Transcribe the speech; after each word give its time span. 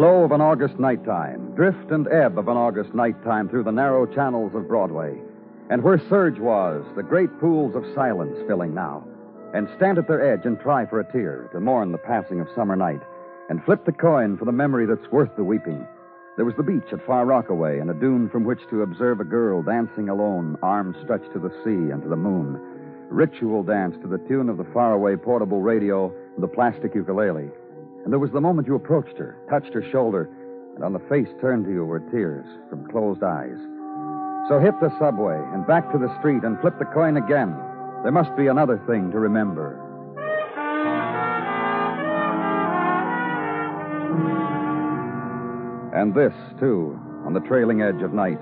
Flow 0.00 0.24
of 0.24 0.32
an 0.32 0.40
August 0.40 0.78
nighttime, 0.78 1.54
drift 1.54 1.90
and 1.90 2.08
ebb 2.08 2.38
of 2.38 2.48
an 2.48 2.56
August 2.56 2.94
nighttime 2.94 3.50
through 3.50 3.64
the 3.64 3.70
narrow 3.70 4.06
channels 4.06 4.54
of 4.54 4.66
Broadway. 4.66 5.14
And 5.68 5.82
where 5.82 6.00
surge 6.08 6.38
was, 6.38 6.82
the 6.96 7.02
great 7.02 7.28
pools 7.38 7.74
of 7.74 7.84
silence 7.94 8.34
filling 8.48 8.72
now. 8.72 9.06
And 9.52 9.68
stand 9.76 9.98
at 9.98 10.08
their 10.08 10.32
edge 10.32 10.46
and 10.46 10.58
try 10.58 10.86
for 10.86 11.00
a 11.00 11.12
tear 11.12 11.50
to 11.52 11.60
mourn 11.60 11.92
the 11.92 11.98
passing 11.98 12.40
of 12.40 12.48
summer 12.54 12.76
night. 12.76 13.02
And 13.50 13.62
flip 13.62 13.84
the 13.84 13.92
coin 13.92 14.38
for 14.38 14.46
the 14.46 14.52
memory 14.52 14.86
that's 14.86 15.12
worth 15.12 15.36
the 15.36 15.44
weeping. 15.44 15.86
There 16.36 16.46
was 16.46 16.56
the 16.56 16.62
beach 16.62 16.90
at 16.92 17.04
Far 17.06 17.26
Rockaway 17.26 17.78
and 17.78 17.90
a 17.90 18.00
dune 18.00 18.30
from 18.30 18.44
which 18.44 18.60
to 18.70 18.80
observe 18.80 19.20
a 19.20 19.24
girl 19.24 19.62
dancing 19.62 20.08
alone, 20.08 20.56
arms 20.62 20.96
stretched 21.02 21.30
to 21.34 21.38
the 21.38 21.52
sea 21.62 21.92
and 21.92 22.02
to 22.04 22.08
the 22.08 22.16
moon. 22.16 22.58
Ritual 23.10 23.62
dance 23.62 23.96
to 24.00 24.08
the 24.08 24.24
tune 24.26 24.48
of 24.48 24.56
the 24.56 24.66
faraway 24.72 25.16
portable 25.16 25.60
radio 25.60 26.10
the 26.38 26.48
plastic 26.48 26.94
ukulele. 26.94 27.50
And 28.04 28.12
there 28.12 28.18
was 28.18 28.32
the 28.32 28.40
moment 28.40 28.66
you 28.66 28.74
approached 28.74 29.18
her, 29.18 29.36
touched 29.50 29.74
her 29.74 29.88
shoulder, 29.90 30.28
and 30.74 30.84
on 30.84 30.92
the 30.92 31.06
face 31.08 31.28
turned 31.40 31.64
to 31.66 31.70
you 31.70 31.84
were 31.84 32.00
tears 32.10 32.46
from 32.68 32.88
closed 32.88 33.22
eyes. 33.22 33.58
So 34.48 34.58
hit 34.58 34.74
the 34.80 34.90
subway 34.98 35.38
and 35.52 35.66
back 35.66 35.92
to 35.92 35.98
the 35.98 36.12
street 36.18 36.42
and 36.42 36.58
flip 36.60 36.78
the 36.78 36.86
coin 36.86 37.16
again. 37.16 37.54
There 38.02 38.12
must 38.12 38.34
be 38.36 38.46
another 38.46 38.82
thing 38.86 39.10
to 39.12 39.18
remember. 39.18 39.78
And 45.92 46.14
this, 46.14 46.32
too, 46.58 46.98
on 47.26 47.34
the 47.34 47.40
trailing 47.40 47.82
edge 47.82 48.00
of 48.02 48.14
night. 48.14 48.40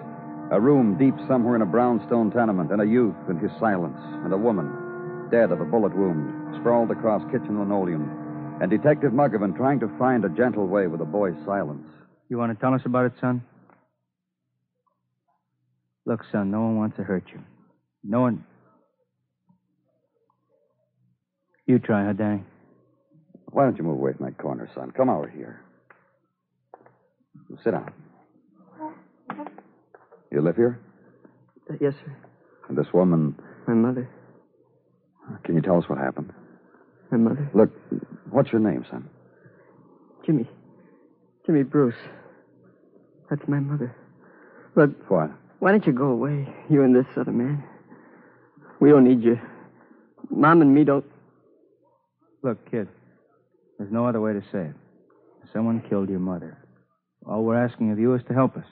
A 0.52 0.60
room 0.60 0.96
deep 0.96 1.14
somewhere 1.26 1.56
in 1.56 1.62
a 1.62 1.66
brownstone 1.66 2.30
tenement, 2.30 2.70
and 2.70 2.80
a 2.80 2.86
youth 2.86 3.16
in 3.28 3.38
his 3.38 3.50
silence, 3.58 3.98
and 4.24 4.32
a 4.32 4.38
woman, 4.38 5.28
dead 5.30 5.50
of 5.50 5.60
a 5.60 5.64
bullet 5.64 5.94
wound, 5.94 6.56
sprawled 6.60 6.90
across 6.90 7.22
kitchen 7.30 7.58
linoleum, 7.58 8.08
and 8.60 8.70
Detective 8.70 9.12
Muggavan 9.12 9.56
trying 9.56 9.80
to 9.80 9.88
find 9.98 10.24
a 10.24 10.28
gentle 10.28 10.66
way 10.66 10.86
with 10.86 11.00
the 11.00 11.06
boy's 11.06 11.34
silence. 11.46 11.86
You 12.28 12.38
want 12.38 12.52
to 12.52 12.60
tell 12.60 12.74
us 12.74 12.82
about 12.84 13.06
it, 13.06 13.12
son? 13.20 13.42
Look, 16.06 16.20
son, 16.32 16.50
no 16.50 16.60
one 16.60 16.76
wants 16.76 16.96
to 16.96 17.04
hurt 17.04 17.24
you. 17.32 17.40
No 18.02 18.20
one. 18.22 18.44
You 21.66 21.78
try, 21.78 22.04
huh, 22.04 22.14
Danny? 22.14 22.42
Why 23.50 23.64
don't 23.64 23.76
you 23.76 23.84
move 23.84 23.98
away 23.98 24.12
from 24.14 24.26
that 24.26 24.38
corner, 24.38 24.68
son? 24.74 24.90
Come 24.90 25.10
over 25.10 25.28
here. 25.28 25.60
Sit 27.64 27.72
down. 27.72 27.92
You 30.30 30.40
live 30.42 30.56
here? 30.56 30.80
Uh, 31.70 31.74
yes, 31.80 31.94
sir. 32.04 32.16
And 32.68 32.76
this 32.76 32.86
woman, 32.92 33.34
My 33.66 33.74
mother. 33.74 34.08
can 35.44 35.54
you 35.54 35.62
tell 35.62 35.78
us 35.78 35.88
what 35.88 35.98
happened? 35.98 36.32
My 37.10 37.18
mother. 37.18 37.50
Look, 37.54 37.70
what's 38.30 38.50
your 38.52 38.60
name, 38.60 38.84
son? 38.90 39.08
Jimmy. 40.26 40.48
Jimmy 41.46 41.62
Bruce. 41.62 41.94
That's 43.30 43.42
my 43.48 43.60
mother. 43.60 43.94
Look, 44.76 44.90
What? 45.10 45.30
why 45.58 45.70
don't 45.72 45.86
you 45.86 45.92
go 45.92 46.06
away, 46.10 46.46
you 46.70 46.82
and 46.82 46.94
this 46.94 47.06
other 47.16 47.32
man? 47.32 47.64
We 48.80 48.90
don't 48.90 49.04
need 49.04 49.22
you. 49.24 49.38
Mom 50.30 50.60
and 50.62 50.74
me 50.74 50.84
don't. 50.84 51.04
Look, 52.42 52.70
kid, 52.70 52.88
there's 53.78 53.90
no 53.90 54.06
other 54.06 54.20
way 54.20 54.32
to 54.34 54.42
say 54.52 54.66
it. 54.66 54.74
Someone 55.52 55.82
killed 55.88 56.08
your 56.10 56.20
mother. 56.20 56.58
All 57.26 57.42
we're 57.44 57.62
asking 57.62 57.90
of 57.90 57.98
you 57.98 58.14
is 58.14 58.22
to 58.28 58.34
help 58.34 58.56
us. 58.56 58.64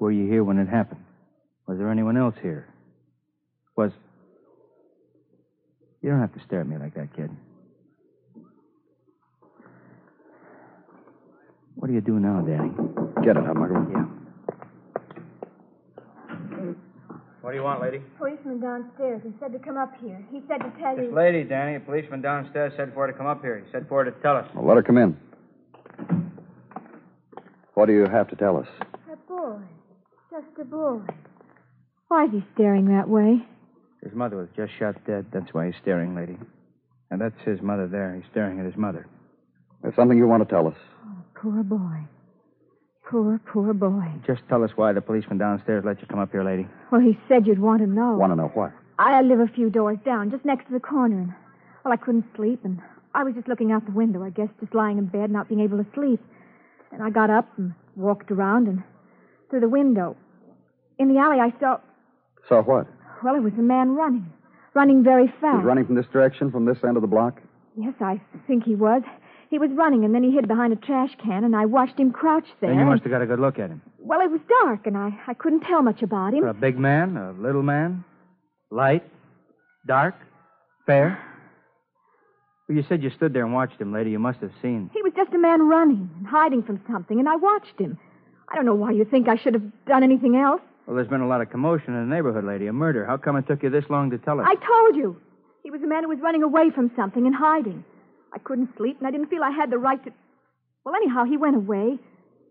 Were 0.00 0.10
you 0.10 0.26
here 0.28 0.42
when 0.42 0.58
it 0.58 0.68
happened? 0.68 1.04
Was 1.66 1.78
there 1.78 1.90
anyone 1.90 2.16
else 2.16 2.34
here? 2.42 2.68
Was. 3.76 3.92
You 6.02 6.10
don't 6.10 6.20
have 6.20 6.32
to 6.34 6.40
stare 6.46 6.60
at 6.60 6.66
me 6.68 6.76
like 6.78 6.94
that, 6.94 7.14
kid. 7.16 7.30
What 11.74 11.88
do 11.88 11.94
you 11.94 12.00
do 12.00 12.18
now, 12.18 12.40
Danny? 12.40 12.70
Get 13.24 13.36
it, 13.36 13.44
huh, 13.46 13.54
Muggavan? 13.54 13.90
Yeah. 13.92 14.04
What 17.40 17.50
do 17.52 17.56
you 17.56 17.62
want, 17.62 17.80
lady? 17.80 18.00
Policeman 18.18 18.60
downstairs. 18.60 19.22
He 19.24 19.30
said 19.40 19.52
to 19.52 19.58
come 19.58 19.76
up 19.78 19.92
here. 20.00 20.22
He 20.30 20.40
said 20.48 20.58
to 20.58 20.70
tell 20.80 20.96
This 20.96 21.06
you. 21.08 21.14
lady, 21.14 21.44
Danny, 21.44 21.76
a 21.76 21.80
policeman 21.80 22.20
downstairs 22.20 22.72
said 22.76 22.92
for 22.94 23.06
her 23.06 23.12
to 23.12 23.16
come 23.16 23.26
up 23.26 23.40
here. 23.42 23.58
He 23.64 23.70
said 23.72 23.86
for 23.88 24.04
her 24.04 24.10
to 24.10 24.16
tell 24.20 24.36
us. 24.36 24.46
Well, 24.54 24.66
let 24.66 24.76
her 24.76 24.82
come 24.82 24.98
in. 24.98 25.16
What 27.74 27.86
do 27.86 27.92
you 27.92 28.06
have 28.06 28.28
to 28.30 28.36
tell 28.36 28.56
us? 28.56 28.66
A 29.12 29.16
boy. 29.28 29.56
Just 30.30 30.46
a 30.60 30.64
boy. 30.64 31.00
Why 32.08 32.24
is 32.24 32.30
he 32.32 32.44
staring 32.54 32.86
that 32.88 33.08
way? 33.08 33.46
His 34.02 34.14
mother 34.14 34.36
was 34.36 34.48
just 34.56 34.72
shot 34.78 34.96
dead. 35.06 35.26
That's 35.32 35.52
why 35.52 35.66
he's 35.66 35.74
staring, 35.82 36.14
lady. 36.14 36.38
And 37.10 37.20
that's 37.20 37.40
his 37.44 37.60
mother 37.62 37.86
there. 37.86 38.14
He's 38.14 38.30
staring 38.30 38.60
at 38.60 38.66
his 38.66 38.76
mother. 38.76 39.06
There's 39.82 39.94
something 39.96 40.18
you 40.18 40.26
want 40.26 40.46
to 40.46 40.54
tell 40.54 40.66
us. 40.66 40.76
Oh, 41.04 41.24
poor 41.34 41.62
boy. 41.62 42.06
Poor, 43.10 43.40
poor 43.50 43.72
boy. 43.72 44.04
Just 44.26 44.42
tell 44.48 44.62
us 44.62 44.70
why 44.76 44.92
the 44.92 45.00
policeman 45.00 45.38
downstairs 45.38 45.82
let 45.84 46.00
you 46.00 46.06
come 46.06 46.18
up 46.18 46.30
here, 46.30 46.44
lady. 46.44 46.66
Well, 46.92 47.00
he 47.00 47.18
said 47.28 47.46
you'd 47.46 47.58
want 47.58 47.80
to 47.80 47.86
know. 47.86 48.16
Want 48.16 48.32
to 48.32 48.36
know 48.36 48.48
what? 48.54 48.72
I 48.98 49.22
live 49.22 49.40
a 49.40 49.46
few 49.46 49.70
doors 49.70 49.98
down, 50.04 50.30
just 50.30 50.44
next 50.44 50.66
to 50.66 50.72
the 50.72 50.80
corner. 50.80 51.18
And, 51.20 51.32
well, 51.84 51.94
I 51.94 51.96
couldn't 51.96 52.26
sleep, 52.36 52.64
and 52.64 52.80
I 53.14 53.24
was 53.24 53.34
just 53.34 53.48
looking 53.48 53.72
out 53.72 53.86
the 53.86 53.92
window, 53.92 54.22
I 54.22 54.30
guess, 54.30 54.48
just 54.60 54.74
lying 54.74 54.98
in 54.98 55.06
bed, 55.06 55.30
not 55.30 55.48
being 55.48 55.60
able 55.60 55.78
to 55.82 55.86
sleep. 55.94 56.20
And 56.92 57.02
I 57.02 57.08
got 57.10 57.30
up 57.30 57.48
and 57.56 57.72
walked 57.96 58.30
around 58.30 58.68
and 58.68 58.82
through 59.48 59.60
the 59.60 59.68
window. 59.68 60.16
In 60.98 61.08
the 61.08 61.18
alley, 61.18 61.38
I 61.40 61.52
saw, 61.58 61.78
Saw 62.48 62.62
what? 62.62 62.86
Well, 63.22 63.34
it 63.34 63.42
was 63.42 63.52
a 63.58 63.62
man 63.62 63.94
running. 63.94 64.32
Running 64.74 65.02
very 65.02 65.26
fast. 65.40 65.58
He's 65.58 65.64
running 65.64 65.86
from 65.86 65.94
this 65.96 66.06
direction, 66.12 66.50
from 66.50 66.64
this 66.64 66.78
end 66.86 66.96
of 66.96 67.02
the 67.02 67.08
block? 67.08 67.40
Yes, 67.76 67.94
I 68.00 68.20
think 68.46 68.64
he 68.64 68.74
was. 68.74 69.02
He 69.50 69.58
was 69.58 69.70
running, 69.72 70.04
and 70.04 70.14
then 70.14 70.22
he 70.22 70.30
hid 70.30 70.46
behind 70.46 70.72
a 70.72 70.76
trash 70.76 71.10
can, 71.22 71.42
and 71.42 71.56
I 71.56 71.64
watched 71.64 71.98
him 71.98 72.12
crouch 72.12 72.44
there. 72.60 72.70
Then 72.70 72.78
you 72.78 72.84
must 72.84 73.02
have 73.02 73.10
got 73.10 73.22
a 73.22 73.26
good 73.26 73.40
look 73.40 73.58
at 73.58 73.70
him. 73.70 73.80
Well, 73.98 74.20
it 74.20 74.30
was 74.30 74.40
dark, 74.64 74.86
and 74.86 74.96
I, 74.96 75.10
I 75.26 75.34
couldn't 75.34 75.60
tell 75.60 75.82
much 75.82 76.02
about 76.02 76.34
him. 76.34 76.44
A 76.44 76.52
big 76.52 76.78
man, 76.78 77.16
a 77.16 77.32
little 77.32 77.62
man, 77.62 78.04
light, 78.70 79.04
dark, 79.86 80.14
fair. 80.86 81.18
Well, 82.68 82.76
you 82.76 82.84
said 82.88 83.02
you 83.02 83.10
stood 83.10 83.32
there 83.32 83.44
and 83.44 83.54
watched 83.54 83.80
him, 83.80 83.92
lady. 83.92 84.10
You 84.10 84.18
must 84.18 84.40
have 84.40 84.52
seen. 84.60 84.90
He 84.92 85.00
was 85.02 85.12
just 85.16 85.32
a 85.32 85.38
man 85.38 85.66
running 85.66 86.10
and 86.18 86.26
hiding 86.26 86.62
from 86.62 86.80
something, 86.90 87.18
and 87.18 87.28
I 87.28 87.36
watched 87.36 87.78
him. 87.78 87.98
I 88.50 88.54
don't 88.54 88.66
know 88.66 88.74
why 88.74 88.92
you 88.92 89.06
think 89.06 89.28
I 89.28 89.36
should 89.36 89.54
have 89.54 89.84
done 89.86 90.02
anything 90.02 90.36
else. 90.36 90.60
Well, 90.88 90.96
there's 90.96 91.08
been 91.08 91.20
a 91.20 91.28
lot 91.28 91.42
of 91.42 91.50
commotion 91.50 91.92
in 91.92 92.08
the 92.08 92.14
neighborhood, 92.14 92.44
lady. 92.44 92.66
A 92.66 92.72
murder. 92.72 93.04
How 93.04 93.18
come 93.18 93.36
it 93.36 93.46
took 93.46 93.62
you 93.62 93.68
this 93.68 93.84
long 93.90 94.08
to 94.08 94.16
tell 94.16 94.40
us? 94.40 94.46
I 94.48 94.54
told 94.54 94.96
you. 94.96 95.20
He 95.62 95.70
was 95.70 95.82
a 95.82 95.86
man 95.86 96.02
who 96.02 96.08
was 96.08 96.18
running 96.22 96.42
away 96.42 96.70
from 96.74 96.90
something 96.96 97.26
and 97.26 97.34
hiding. 97.34 97.84
I 98.32 98.38
couldn't 98.38 98.70
sleep, 98.78 98.96
and 98.96 99.06
I 99.06 99.10
didn't 99.10 99.28
feel 99.28 99.42
I 99.44 99.50
had 99.50 99.70
the 99.70 99.76
right 99.76 100.02
to. 100.02 100.10
Well, 100.86 100.94
anyhow, 100.94 101.24
he 101.24 101.36
went 101.36 101.56
away. 101.56 101.98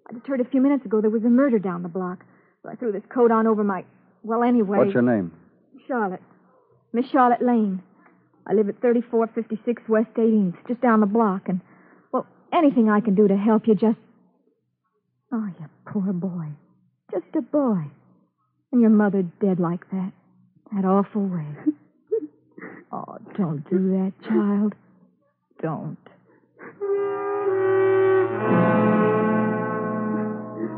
I 0.07 0.13
just 0.13 0.27
heard 0.27 0.39
a 0.39 0.45
few 0.45 0.61
minutes 0.61 0.85
ago 0.85 1.01
there 1.01 1.09
was 1.09 1.23
a 1.23 1.29
murder 1.29 1.57
down 1.57 1.81
the 1.81 1.89
block. 1.89 2.25
So 2.61 2.69
I 2.69 2.75
threw 2.75 2.91
this 2.91 3.01
coat 3.11 3.31
on 3.31 3.47
over 3.47 3.63
my. 3.63 3.85
Well, 4.21 4.43
anyway. 4.43 4.77
What's 4.77 4.93
your 4.93 5.01
name? 5.01 5.31
Charlotte. 5.87 6.21
Miss 6.93 7.09
Charlotte 7.09 7.41
Lane. 7.41 7.81
I 8.45 8.53
live 8.53 8.69
at 8.69 8.79
3456 8.81 9.81
West 9.89 10.13
18th, 10.13 10.57
just 10.67 10.79
down 10.79 10.99
the 10.99 11.07
block, 11.07 11.49
and, 11.49 11.59
well, 12.13 12.27
anything 12.53 12.87
I 12.87 12.99
can 12.99 13.15
do 13.15 13.27
to 13.27 13.35
help 13.35 13.67
you, 13.67 13.73
just. 13.73 13.97
Oh, 15.33 15.47
you 15.59 15.65
poor 15.87 16.13
boy. 16.13 16.49
Just 17.11 17.35
a 17.35 17.41
boy. 17.41 17.85
And 18.71 18.81
your 18.81 18.89
mother 18.89 19.23
dead 19.41 19.59
like 19.59 19.89
that. 19.91 20.11
That 20.73 20.85
awful 20.85 21.25
way. 21.25 21.47
oh, 22.91 23.17
don't 23.37 23.67
do 23.69 23.91
that, 23.91 24.13
child. 24.27 24.75
Don't. 25.61 25.97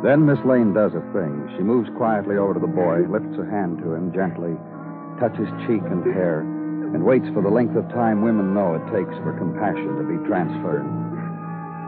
Then 0.04 0.26
Miss 0.26 0.40
Lane 0.46 0.74
does 0.74 0.94
a 0.96 1.04
thing. 1.12 1.52
She 1.58 1.64
moves 1.64 1.90
quietly 1.98 2.38
over 2.38 2.54
to 2.54 2.60
the 2.60 2.72
boy, 2.72 3.04
lifts 3.12 3.36
a 3.36 3.44
hand 3.50 3.80
to 3.84 3.94
him 3.94 4.14
gently, 4.16 4.56
touches 5.20 5.50
cheek 5.68 5.84
and 5.92 6.06
hair, 6.16 6.40
and 6.96 7.04
waits 7.04 7.28
for 7.34 7.44
the 7.44 7.52
length 7.52 7.76
of 7.76 7.84
time 7.90 8.22
women 8.22 8.54
know 8.54 8.80
it 8.80 8.86
takes 8.96 9.12
for 9.20 9.36
compassion 9.36 10.00
to 10.00 10.06
be 10.08 10.16
transferred. 10.24 11.09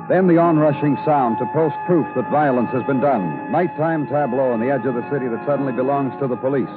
Then 0.10 0.28
the 0.28 0.38
onrushing 0.38 0.98
sound 1.06 1.38
to 1.38 1.46
post 1.54 1.76
proof 1.86 2.06
that 2.16 2.30
violence 2.32 2.70
has 2.72 2.84
been 2.84 3.00
done. 3.00 3.52
Nighttime 3.52 4.08
tableau 4.08 4.52
on 4.52 4.60
the 4.60 4.70
edge 4.70 4.86
of 4.86 4.96
the 4.96 5.10
city 5.10 5.28
that 5.28 5.46
suddenly 5.46 5.72
belongs 5.72 6.14
to 6.20 6.28
the 6.28 6.36
police. 6.36 6.70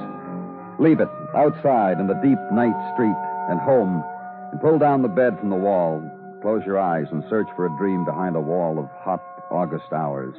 Leave 0.79 1.00
it 1.00 1.09
outside 1.35 1.99
in 1.99 2.06
the 2.06 2.21
deep 2.23 2.38
night 2.53 2.76
street 2.94 3.17
and 3.50 3.61
home, 3.61 4.05
and 4.53 4.61
pull 4.61 4.79
down 4.79 5.03
the 5.03 5.09
bed 5.09 5.38
from 5.38 5.50
the 5.50 5.56
wall. 5.56 6.03
Close 6.43 6.62
your 6.65 6.79
eyes 6.79 7.06
and 7.11 7.25
search 7.29 7.49
for 7.56 7.67
a 7.67 7.76
dream 7.79 8.05
behind 8.05 8.37
a 8.37 8.41
wall 8.41 8.79
of 8.79 8.88
hot 9.03 9.23
August 9.50 9.93
hours. 9.93 10.35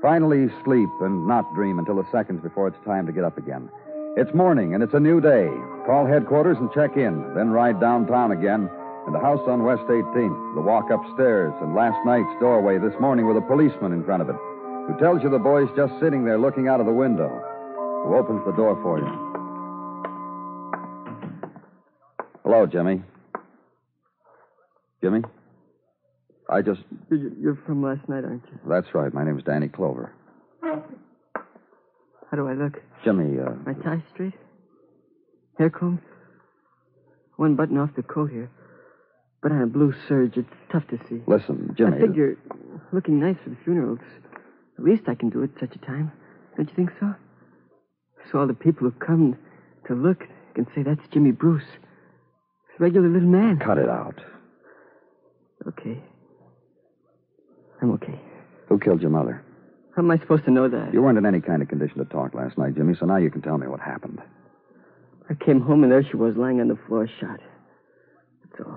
Finally, 0.00 0.48
sleep 0.64 0.90
and 1.00 1.26
not 1.26 1.44
dream 1.54 1.78
until 1.78 1.96
the 1.96 2.10
seconds 2.12 2.42
before 2.42 2.68
it's 2.68 2.84
time 2.84 3.06
to 3.06 3.12
get 3.12 3.24
up 3.24 3.38
again. 3.38 3.68
It's 4.16 4.34
morning 4.34 4.74
and 4.74 4.82
it's 4.82 4.94
a 4.94 5.00
new 5.00 5.20
day. 5.20 5.48
Call 5.86 6.06
headquarters 6.06 6.58
and 6.58 6.70
check 6.72 6.96
in, 6.96 7.34
then 7.34 7.50
ride 7.50 7.80
downtown 7.80 8.32
again. 8.32 8.68
The 9.12 9.20
house 9.20 9.42
on 9.46 9.62
West 9.62 9.82
18th, 9.82 10.54
the 10.54 10.62
walk 10.62 10.88
upstairs, 10.90 11.52
and 11.60 11.74
last 11.74 11.98
night's 12.06 12.32
doorway 12.40 12.78
this 12.78 12.94
morning 12.98 13.26
with 13.26 13.36
a 13.36 13.42
policeman 13.42 13.92
in 13.92 14.02
front 14.04 14.22
of 14.22 14.30
it, 14.30 14.36
who 14.86 14.96
tells 14.98 15.22
you 15.22 15.28
the 15.28 15.38
boy's 15.38 15.68
just 15.76 15.92
sitting 16.00 16.24
there 16.24 16.38
looking 16.38 16.66
out 16.66 16.80
of 16.80 16.86
the 16.86 16.92
window, 16.92 17.28
who 18.06 18.16
opens 18.16 18.40
the 18.46 18.52
door 18.52 18.74
for 18.82 18.98
you. 18.98 19.12
Hello, 22.42 22.64
Jimmy. 22.66 23.02
Jimmy? 25.02 25.22
I 26.48 26.62
just. 26.62 26.80
You're 27.10 27.34
you're 27.38 27.58
from 27.66 27.82
last 27.82 28.08
night, 28.08 28.24
aren't 28.24 28.44
you? 28.46 28.58
That's 28.66 28.94
right. 28.94 29.12
My 29.12 29.24
name's 29.24 29.44
Danny 29.44 29.68
Clover. 29.68 30.12
How 30.62 32.36
do 32.36 32.48
I 32.48 32.54
look? 32.54 32.80
Jimmy, 33.04 33.38
uh. 33.38 33.50
My 33.66 33.74
tie 33.74 34.02
straight? 34.14 34.32
Hair 35.58 35.68
combed? 35.68 36.00
One 37.36 37.56
button 37.56 37.76
off 37.76 37.90
the 37.94 38.02
coat 38.02 38.30
here. 38.30 38.50
But 39.42 39.52
on 39.52 39.62
a 39.62 39.66
blue 39.66 39.92
serge, 40.08 40.36
it's 40.36 40.48
tough 40.70 40.86
to 40.88 40.98
see. 41.08 41.20
Listen, 41.26 41.74
Jimmy. 41.76 41.96
I 41.96 42.00
figure 42.00 42.38
looking 42.92 43.18
nice 43.18 43.36
for 43.42 43.50
the 43.50 43.56
funerals. 43.64 43.98
The 44.78 44.84
least 44.84 45.02
I 45.08 45.14
can 45.14 45.30
do 45.30 45.42
it 45.42 45.50
at 45.56 45.60
such 45.68 45.76
a 45.76 45.84
time. 45.84 46.12
Don't 46.56 46.68
you 46.68 46.76
think 46.76 46.90
so? 47.00 47.14
So 48.30 48.38
all 48.38 48.46
the 48.46 48.54
people 48.54 48.88
who 48.88 48.92
come 49.04 49.36
to 49.88 49.94
look 49.94 50.24
can 50.54 50.66
say 50.74 50.82
that's 50.82 51.06
Jimmy 51.12 51.32
Bruce. 51.32 51.64
He's 51.72 52.80
a 52.80 52.82
regular 52.82 53.08
little 53.08 53.28
man. 53.28 53.58
Cut 53.58 53.78
it 53.78 53.88
out. 53.88 54.20
Okay. 55.66 56.00
I'm 57.80 57.90
okay. 57.92 58.20
Who 58.68 58.78
killed 58.78 59.02
your 59.02 59.10
mother? 59.10 59.44
How 59.96 60.02
am 60.02 60.10
I 60.10 60.18
supposed 60.18 60.44
to 60.44 60.50
know 60.50 60.68
that? 60.68 60.94
You 60.94 61.02
weren't 61.02 61.18
in 61.18 61.26
any 61.26 61.40
kind 61.40 61.62
of 61.62 61.68
condition 61.68 61.98
to 61.98 62.04
talk 62.04 62.32
last 62.34 62.56
night, 62.56 62.76
Jimmy, 62.76 62.94
so 62.98 63.06
now 63.06 63.16
you 63.16 63.30
can 63.30 63.42
tell 63.42 63.58
me 63.58 63.66
what 63.66 63.80
happened. 63.80 64.20
I 65.28 65.34
came 65.34 65.60
home 65.60 65.82
and 65.82 65.92
there 65.92 66.02
she 66.02 66.16
was 66.16 66.36
lying 66.36 66.60
on 66.60 66.68
the 66.68 66.78
floor 66.86 67.08
shot. 67.20 67.40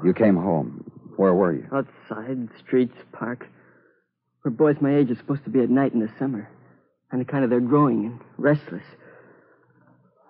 You 0.03 0.13
came 0.13 0.35
home. 0.35 0.91
Where 1.17 1.33
were 1.33 1.53
you? 1.53 1.67
Outside, 1.71 2.49
streets, 2.65 2.95
park. 3.11 3.47
Where 4.41 4.51
boys 4.51 4.77
my 4.81 4.95
age 4.95 5.09
are 5.11 5.15
supposed 5.15 5.43
to 5.45 5.49
be 5.49 5.61
at 5.61 5.69
night 5.69 5.93
in 5.93 5.99
the 5.99 6.11
summer. 6.19 6.49
And 7.11 7.21
the 7.21 7.25
kind 7.25 7.43
of 7.43 7.49
they're 7.49 7.59
growing 7.59 8.05
and 8.05 8.19
restless. 8.37 8.83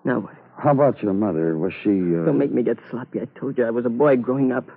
Now 0.04 0.20
what? 0.20 0.34
How 0.58 0.70
about 0.70 1.02
your 1.02 1.12
mother? 1.12 1.58
Was 1.58 1.72
she. 1.82 1.90
Uh... 1.90 2.24
Don't 2.24 2.38
make 2.38 2.52
me 2.52 2.62
get 2.62 2.78
sloppy. 2.90 3.20
I 3.20 3.26
told 3.38 3.58
you 3.58 3.64
I 3.64 3.70
was 3.70 3.84
a 3.84 3.90
boy 3.90 4.16
growing 4.16 4.52
up. 4.52 4.68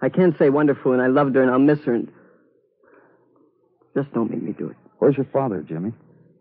I 0.00 0.08
can't 0.08 0.36
say 0.38 0.50
wonderful 0.50 0.92
and 0.92 1.00
I 1.00 1.06
loved 1.06 1.34
her 1.36 1.42
and 1.42 1.50
I'll 1.50 1.58
miss 1.58 1.80
her 1.84 1.94
and. 1.94 2.10
Just 3.96 4.12
don't 4.12 4.30
make 4.30 4.42
me 4.42 4.52
do 4.52 4.68
it. 4.68 4.76
Where's 4.98 5.16
your 5.16 5.26
father, 5.26 5.62
Jimmy? 5.62 5.92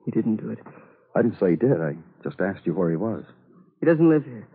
He 0.06 0.12
didn't 0.12 0.38
do 0.38 0.50
it. 0.50 0.60
I 1.16 1.22
didn't 1.22 1.40
say 1.40 1.52
he 1.52 1.56
did. 1.56 1.80
I 1.80 1.96
just 2.24 2.42
asked 2.42 2.66
you 2.66 2.74
where 2.74 2.90
he 2.90 2.96
was. 2.96 3.24
He 3.80 3.86
doesn't 3.86 4.10
live 4.10 4.26
here. 4.26 4.48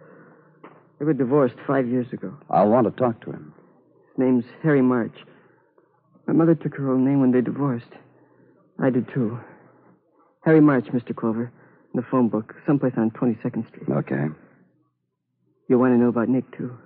They 0.99 1.05
were 1.05 1.13
divorced 1.15 1.55
five 1.67 1.87
years 1.87 2.13
ago. 2.13 2.37
I'll 2.51 2.69
want 2.69 2.87
to 2.87 2.91
talk 2.91 3.21
to 3.25 3.31
him. 3.31 3.55
His 4.11 4.19
name's 4.19 4.45
Harry 4.63 4.83
March. 4.83 5.15
My 6.27 6.33
mother 6.35 6.55
took 6.55 6.75
her 6.77 6.91
own 6.91 7.05
name 7.05 7.21
when 7.21 7.31
they 7.33 7.41
divorced. 7.41 7.93
I 8.81 8.91
did 8.91 9.09
too. 9.13 9.39
Harry 10.45 10.61
March, 10.61 10.87
Mr. 10.87 11.15
Clover. 11.15 11.53
In 11.95 12.01
the 12.01 12.07
phone 12.11 12.29
book, 12.29 12.55
someplace 12.67 12.93
on 12.97 13.11
22nd 13.11 13.67
Street. 13.69 13.89
Okay. 13.91 14.27
You 15.69 15.79
want 15.79 15.95
to 15.95 15.99
know 15.99 16.09
about 16.09 16.29
Nick, 16.29 16.57
too? 16.57 16.77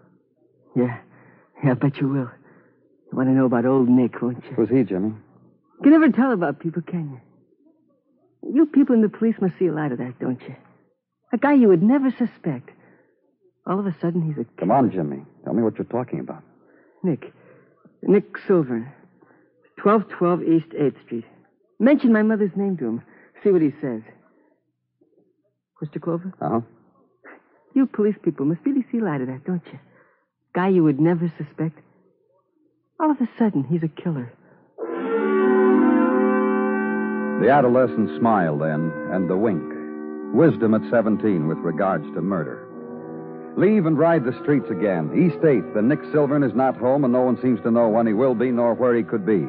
Yeah. 0.76 0.98
Yeah, 1.62 1.72
I 1.72 1.74
bet 1.74 1.96
you 1.98 2.08
will. 2.08 2.30
You 3.10 3.18
want 3.18 3.28
to 3.28 3.32
know 3.32 3.46
about 3.46 3.66
old 3.66 3.88
Nick, 3.88 4.20
won't 4.22 4.44
you? 4.44 4.52
Who's 4.52 4.68
he, 4.68 4.84
Jimmy? 4.84 5.08
You 5.08 5.82
can 5.82 5.92
never 5.92 6.10
tell 6.10 6.32
about 6.32 6.60
people, 6.60 6.82
can 6.82 7.20
you? 8.42 8.54
You 8.54 8.66
people 8.66 8.94
in 8.94 9.02
the 9.02 9.08
police 9.08 9.36
must 9.40 9.58
see 9.58 9.66
a 9.66 9.72
lot 9.72 9.92
of 9.92 9.98
that, 9.98 10.18
don't 10.20 10.40
you? 10.42 10.54
A 11.32 11.38
guy 11.38 11.54
you 11.54 11.68
would 11.68 11.82
never 11.82 12.10
suspect. 12.10 12.70
All 13.66 13.78
of 13.78 13.86
a 13.86 13.94
sudden, 14.00 14.22
he's 14.22 14.36
a. 14.38 14.60
Come 14.60 14.70
on, 14.70 14.90
Jimmy. 14.90 15.24
Tell 15.44 15.54
me 15.54 15.62
what 15.62 15.76
you're 15.78 15.84
talking 15.84 16.20
about. 16.20 16.42
Nick. 17.02 17.32
Nick 18.02 18.36
Silver. 18.46 18.92
1212 19.82 20.42
East 20.42 20.68
8th 20.74 21.04
Street. 21.06 21.24
Mention 21.78 22.12
my 22.12 22.22
mother's 22.22 22.56
name 22.56 22.76
to 22.78 22.86
him. 22.86 23.02
See 23.42 23.50
what 23.50 23.62
he 23.62 23.72
says. 23.80 24.02
Mr. 25.82 26.00
Clover? 26.00 26.32
Uh 26.40 26.48
huh. 26.48 26.60
You 27.74 27.86
police 27.86 28.16
people 28.22 28.46
must 28.46 28.60
really 28.64 28.84
see 28.92 29.00
light 29.00 29.20
of 29.20 29.26
that, 29.28 29.44
don't 29.44 29.64
you? 29.72 29.78
Guy 30.54 30.68
you 30.68 30.84
would 30.84 31.00
never 31.00 31.32
suspect. 31.38 31.78
All 33.00 33.10
of 33.10 33.20
a 33.20 33.28
sudden, 33.38 33.64
he's 33.64 33.82
a 33.82 33.88
killer. 33.88 34.32
The 37.40 37.50
adolescent 37.50 38.16
smile 38.20 38.56
then, 38.58 38.92
and 39.10 39.28
the 39.28 39.36
wink. 39.36 39.64
Wisdom 40.32 40.74
at 40.74 40.88
17 40.90 41.48
with 41.48 41.58
regards 41.58 42.04
to 42.14 42.20
murder. 42.20 42.68
Leave 43.56 43.84
and 43.84 43.98
ride 43.98 44.24
the 44.24 44.38
streets 44.42 44.70
again. 44.70 45.12
East 45.12 45.42
8th, 45.44 45.74
the 45.74 45.82
Nick 45.82 46.00
Silvern 46.10 46.42
is 46.42 46.54
not 46.54 46.76
home, 46.76 47.04
and 47.04 47.12
no 47.12 47.20
one 47.20 47.40
seems 47.42 47.60
to 47.62 47.70
know 47.70 47.88
when 47.88 48.06
he 48.06 48.14
will 48.14 48.34
be 48.34 48.50
nor 48.50 48.72
where 48.72 48.96
he 48.96 49.02
could 49.02 49.26
be. 49.26 49.46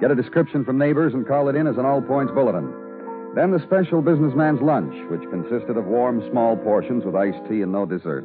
Get 0.00 0.12
a 0.12 0.14
description 0.14 0.64
from 0.64 0.78
neighbors 0.78 1.12
and 1.14 1.26
call 1.26 1.48
it 1.48 1.56
in 1.56 1.66
as 1.66 1.76
an 1.76 1.84
all 1.84 2.00
points 2.00 2.32
bulletin. 2.32 2.72
Then 3.34 3.50
the 3.50 3.60
special 3.60 4.00
businessman's 4.00 4.60
lunch, 4.60 4.94
which 5.10 5.28
consisted 5.30 5.76
of 5.76 5.86
warm, 5.86 6.22
small 6.30 6.56
portions 6.56 7.04
with 7.04 7.16
iced 7.16 7.38
tea 7.48 7.62
and 7.62 7.72
no 7.72 7.84
dessert. 7.84 8.22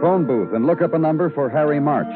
Phone 0.00 0.26
booth 0.26 0.52
and 0.54 0.66
look 0.66 0.82
up 0.82 0.94
a 0.94 0.98
number 0.98 1.30
for 1.30 1.48
Harry 1.48 1.78
March. 1.78 2.12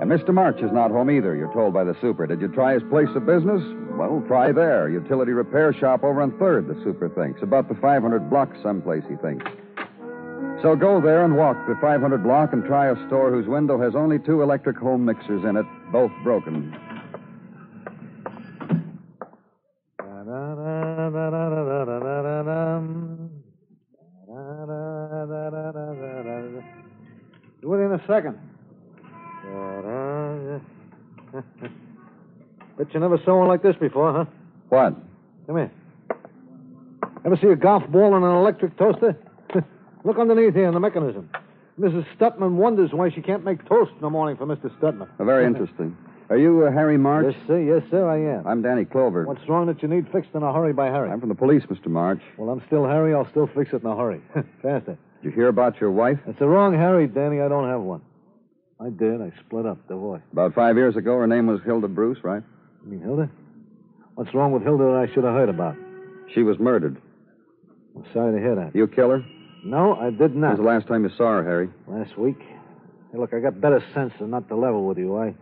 And 0.00 0.10
Mr. 0.10 0.32
March 0.32 0.60
is 0.60 0.72
not 0.72 0.90
home 0.90 1.10
either, 1.10 1.34
you're 1.34 1.52
told 1.52 1.74
by 1.74 1.84
the 1.84 1.96
super. 2.00 2.26
Did 2.26 2.40
you 2.40 2.48
try 2.48 2.74
his 2.74 2.82
place 2.88 3.08
of 3.14 3.26
business? 3.26 3.62
Well, 3.90 4.22
try 4.26 4.52
there. 4.52 4.88
Utility 4.88 5.32
repair 5.32 5.72
shop 5.72 6.04
over 6.04 6.22
on 6.22 6.30
3rd, 6.32 6.68
the 6.68 6.84
super 6.84 7.08
thinks. 7.08 7.42
About 7.42 7.68
the 7.68 7.74
500 7.74 8.30
block 8.30 8.50
someplace, 8.62 9.02
he 9.08 9.16
thinks. 9.16 9.44
So 10.62 10.74
go 10.74 11.00
there 11.00 11.24
and 11.24 11.36
walk 11.36 11.56
the 11.68 11.76
500 11.80 12.22
block 12.22 12.52
and 12.52 12.64
try 12.64 12.90
a 12.90 13.06
store 13.06 13.30
whose 13.30 13.46
window 13.46 13.80
has 13.80 13.94
only 13.94 14.18
two 14.18 14.42
electric 14.42 14.76
home 14.76 15.04
mixers 15.04 15.44
in 15.44 15.56
it, 15.56 15.64
both 15.92 16.10
broken. 16.24 16.76
Do 27.60 27.74
it 27.74 27.84
in 27.84 27.92
a 27.92 28.02
second. 28.08 28.38
Bet 32.78 32.94
you 32.94 33.00
never 33.00 33.18
saw 33.24 33.38
one 33.38 33.48
like 33.48 33.62
this 33.62 33.76
before, 33.76 34.12
huh? 34.12 34.24
What? 34.70 34.96
Come 35.46 35.56
here. 35.56 35.70
Ever 37.24 37.36
see 37.36 37.48
a 37.48 37.56
golf 37.56 37.86
ball 37.88 38.16
in 38.16 38.24
an 38.24 38.30
electric 38.30 38.76
toaster? 38.76 39.16
Look 40.04 40.18
underneath 40.18 40.54
here 40.54 40.68
in 40.68 40.74
the 40.74 40.80
mechanism. 40.80 41.30
Mrs. 41.78 42.06
Stutman 42.16 42.52
wonders 42.56 42.90
why 42.92 43.10
she 43.10 43.20
can't 43.20 43.44
make 43.44 43.66
toast 43.68 43.92
in 43.94 44.00
the 44.00 44.10
morning 44.10 44.36
for 44.36 44.46
Mr. 44.46 44.70
Stutman. 44.78 45.08
Uh, 45.18 45.24
very 45.24 45.46
interesting. 45.46 45.96
Are 46.30 46.36
you 46.36 46.66
uh, 46.66 46.72
Harry 46.72 46.98
March? 46.98 47.34
Yes, 47.34 47.46
sir. 47.46 47.60
Yes, 47.60 47.82
sir, 47.90 48.06
I 48.08 48.38
am. 48.38 48.46
I'm 48.46 48.62
Danny 48.62 48.84
Clover. 48.84 49.24
What's 49.26 49.48
wrong 49.48 49.66
that 49.66 49.80
you 49.82 49.88
need 49.88 50.08
fixed 50.12 50.30
in 50.34 50.42
a 50.42 50.52
hurry 50.52 50.72
by 50.72 50.86
Harry? 50.86 51.10
I'm 51.10 51.20
from 51.20 51.28
the 51.30 51.34
police, 51.34 51.62
Mr. 51.70 51.86
March. 51.86 52.20
Well, 52.36 52.50
I'm 52.50 52.62
still 52.66 52.84
Harry. 52.84 53.14
I'll 53.14 53.28
still 53.30 53.46
fix 53.54 53.72
it 53.72 53.82
in 53.82 53.86
a 53.86 53.96
hurry. 53.96 54.20
Faster. 54.62 54.98
Did 55.22 55.24
you 55.24 55.30
hear 55.30 55.48
about 55.48 55.80
your 55.80 55.90
wife? 55.90 56.18
It's 56.26 56.38
the 56.38 56.46
wrong 56.48 56.74
Harry, 56.74 57.06
Danny. 57.06 57.40
I 57.40 57.48
don't 57.48 57.68
have 57.68 57.80
one. 57.80 58.02
I 58.80 58.90
did. 58.90 59.20
I 59.22 59.32
split 59.46 59.66
up. 59.66 59.86
Divorced. 59.88 60.24
About 60.32 60.54
five 60.54 60.76
years 60.76 60.96
ago, 60.96 61.16
her 61.18 61.26
name 61.26 61.46
was 61.46 61.60
Hilda 61.64 61.88
Bruce, 61.88 62.18
right? 62.22 62.42
You 62.84 62.90
mean 62.90 63.00
Hilda? 63.00 63.30
What's 64.14 64.34
wrong 64.34 64.52
with 64.52 64.62
Hilda 64.62 64.84
that 64.84 65.06
I 65.08 65.14
should 65.14 65.24
have 65.24 65.34
heard 65.34 65.48
about? 65.48 65.76
She 66.34 66.42
was 66.42 66.58
murdered. 66.58 67.00
I'm 67.96 68.04
sorry 68.12 68.34
to 68.34 68.38
hear 68.38 68.54
that. 68.54 68.74
You 68.76 68.86
kill 68.86 69.10
her? 69.10 69.24
No, 69.64 69.94
I 69.96 70.10
did 70.10 70.32
When 70.32 70.40
not. 70.40 70.50
was 70.50 70.58
the 70.58 70.64
last 70.64 70.86
time 70.86 71.04
you 71.04 71.10
saw 71.16 71.32
her, 71.38 71.44
Harry? 71.44 71.68
Last 71.86 72.16
week? 72.18 72.38
Hey, 73.12 73.18
look, 73.18 73.32
I 73.34 73.40
got 73.40 73.60
better 73.60 73.82
sense 73.94 74.12
than 74.18 74.30
not 74.30 74.48
to 74.48 74.56
level 74.56 74.86
with 74.86 74.98
you. 74.98 75.16
I 75.18 75.34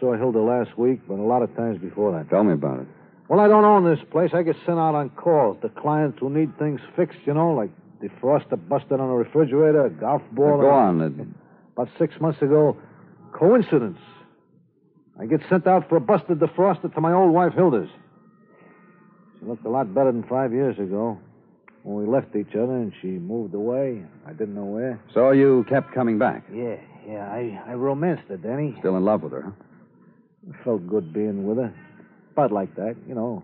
saw 0.00 0.16
Hilda 0.16 0.40
last 0.40 0.76
week, 0.78 1.00
but 1.08 1.14
a 1.18 1.22
lot 1.22 1.42
of 1.42 1.54
times 1.56 1.78
before 1.78 2.12
that. 2.12 2.30
Tell 2.30 2.44
me 2.44 2.52
about 2.54 2.80
it. 2.80 2.86
Well, 3.28 3.40
I 3.40 3.48
don't 3.48 3.64
own 3.64 3.84
this 3.84 4.02
place. 4.10 4.30
I 4.32 4.42
get 4.42 4.56
sent 4.64 4.78
out 4.78 4.94
on 4.94 5.10
calls 5.10 5.58
to 5.62 5.68
clients 5.68 6.18
who 6.20 6.30
need 6.30 6.56
things 6.58 6.80
fixed, 6.96 7.18
you 7.26 7.34
know, 7.34 7.52
like 7.52 7.70
defroster 8.02 8.56
busted 8.68 8.92
on 9.00 9.10
a 9.10 9.14
refrigerator, 9.14 9.86
a 9.86 9.90
golf 9.90 10.22
ball. 10.32 10.56
Now, 10.58 10.62
go 10.62 10.70
on. 10.70 11.00
It- 11.02 11.26
About 11.76 11.88
six 11.98 12.18
months 12.20 12.40
ago, 12.40 12.76
coincidence. 13.32 13.98
I 15.20 15.26
get 15.26 15.40
sent 15.48 15.66
out 15.66 15.88
for 15.88 15.96
a 15.96 16.00
busted 16.00 16.38
defroster 16.38 16.92
to 16.94 17.00
my 17.00 17.12
old 17.12 17.32
wife, 17.34 17.52
Hilda's. 17.54 17.88
She 19.38 19.44
looked 19.46 19.64
a 19.66 19.68
lot 19.68 19.92
better 19.92 20.10
than 20.12 20.22
five 20.24 20.52
years 20.52 20.78
ago 20.78 21.18
when 21.82 21.96
we 21.96 22.06
left 22.06 22.34
each 22.36 22.54
other 22.54 22.72
and 22.76 22.92
she 23.00 23.08
moved 23.08 23.54
away. 23.54 24.04
I 24.26 24.32
didn't 24.32 24.54
know 24.54 24.64
where. 24.64 25.00
So 25.14 25.30
you 25.30 25.64
kept 25.68 25.92
coming 25.92 26.18
back. 26.18 26.44
Yeah, 26.52 26.76
yeah, 27.06 27.28
I, 27.30 27.62
I 27.66 27.74
romanced 27.74 28.24
her, 28.28 28.36
Danny. 28.36 28.74
Still 28.80 28.96
in 28.96 29.04
love 29.04 29.22
with 29.22 29.32
her, 29.32 29.42
huh? 29.42 29.50
It 30.50 30.56
felt 30.64 30.86
good 30.86 31.12
being 31.12 31.46
with 31.46 31.58
her. 31.58 31.72
About 32.32 32.52
like 32.52 32.74
that, 32.76 32.96
you 33.08 33.14
know. 33.14 33.42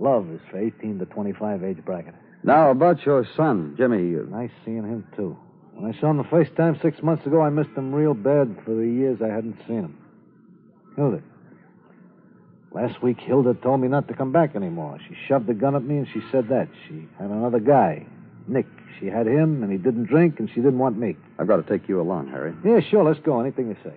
Love 0.00 0.30
is 0.30 0.40
for 0.50 0.58
18 0.58 0.98
to 0.98 1.06
25 1.06 1.62
age 1.64 1.84
bracket. 1.84 2.14
Now, 2.42 2.70
about 2.70 3.04
your 3.06 3.26
son, 3.36 3.74
Jimmy. 3.76 4.08
you- 4.08 4.26
Nice 4.30 4.50
seeing 4.64 4.82
him, 4.84 5.06
too. 5.16 5.36
When 5.74 5.92
I 5.92 5.98
saw 6.00 6.10
him 6.10 6.18
the 6.18 6.24
first 6.24 6.54
time 6.56 6.78
six 6.82 7.02
months 7.02 7.26
ago, 7.26 7.40
I 7.40 7.50
missed 7.50 7.70
him 7.70 7.94
real 7.94 8.14
bad 8.14 8.56
for 8.64 8.74
the 8.74 8.86
years 8.86 9.20
I 9.22 9.28
hadn't 9.28 9.56
seen 9.66 9.80
him. 9.84 9.98
Hilda. 10.96 11.22
Last 12.74 13.00
week, 13.02 13.18
Hilda 13.20 13.54
told 13.54 13.80
me 13.80 13.86
not 13.88 14.08
to 14.08 14.14
come 14.14 14.32
back 14.32 14.56
anymore. 14.56 14.98
She 15.08 15.16
shoved 15.28 15.48
a 15.48 15.54
gun 15.54 15.76
at 15.76 15.84
me 15.84 15.98
and 15.98 16.08
she 16.12 16.20
said 16.32 16.48
that. 16.48 16.68
She 16.88 17.06
had 17.18 17.30
another 17.30 17.60
guy, 17.60 18.04
Nick. 18.48 18.66
She 18.98 19.06
had 19.06 19.26
him 19.26 19.62
and 19.62 19.70
he 19.70 19.78
didn't 19.78 20.04
drink 20.04 20.40
and 20.40 20.48
she 20.48 20.56
didn't 20.56 20.78
want 20.78 20.98
me. 20.98 21.16
I've 21.38 21.46
got 21.46 21.56
to 21.56 21.62
take 21.62 21.88
you 21.88 22.00
along, 22.00 22.28
Harry. 22.28 22.52
Yeah, 22.64 22.80
sure, 22.80 23.04
let's 23.04 23.20
go. 23.20 23.40
Anything 23.40 23.68
you 23.68 23.76
say. 23.84 23.94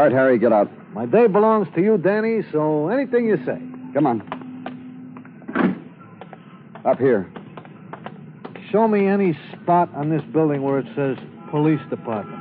All 0.00 0.06
right, 0.06 0.14
Harry, 0.14 0.38
get 0.38 0.50
out. 0.50 0.70
My 0.94 1.04
day 1.04 1.26
belongs 1.26 1.68
to 1.74 1.82
you, 1.82 1.98
Danny, 1.98 2.40
so 2.52 2.88
anything 2.88 3.26
you 3.26 3.36
say. 3.44 3.60
Come 3.92 4.06
on. 4.06 4.22
Up 6.86 6.98
here. 6.98 7.30
Show 8.72 8.88
me 8.88 9.06
any 9.06 9.38
spot 9.52 9.94
on 9.94 10.08
this 10.08 10.22
building 10.32 10.62
where 10.62 10.78
it 10.78 10.86
says 10.96 11.18
police 11.50 11.82
department. 11.90 12.40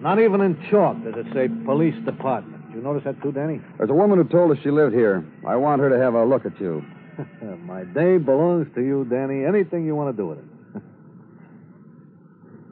Not 0.00 0.20
even 0.20 0.40
in 0.40 0.56
chalk 0.70 0.96
does 1.04 1.16
it 1.18 1.26
say 1.34 1.48
police 1.66 2.02
department. 2.06 2.64
You 2.74 2.80
notice 2.80 3.04
that 3.04 3.20
too, 3.20 3.32
Danny? 3.32 3.60
There's 3.76 3.90
a 3.90 3.92
woman 3.92 4.16
who 4.16 4.24
told 4.24 4.50
us 4.50 4.56
she 4.62 4.70
lived 4.70 4.94
here. 4.94 5.22
I 5.46 5.56
want 5.56 5.82
her 5.82 5.90
to 5.90 5.98
have 5.98 6.14
a 6.14 6.24
look 6.24 6.46
at 6.46 6.58
you. 6.58 6.82
My 7.66 7.84
day 7.84 8.16
belongs 8.16 8.68
to 8.74 8.80
you, 8.80 9.04
Danny. 9.04 9.44
Anything 9.44 9.84
you 9.84 9.94
want 9.94 10.16
to 10.16 10.22
do 10.22 10.28
with 10.28 10.38
it. 10.38 10.44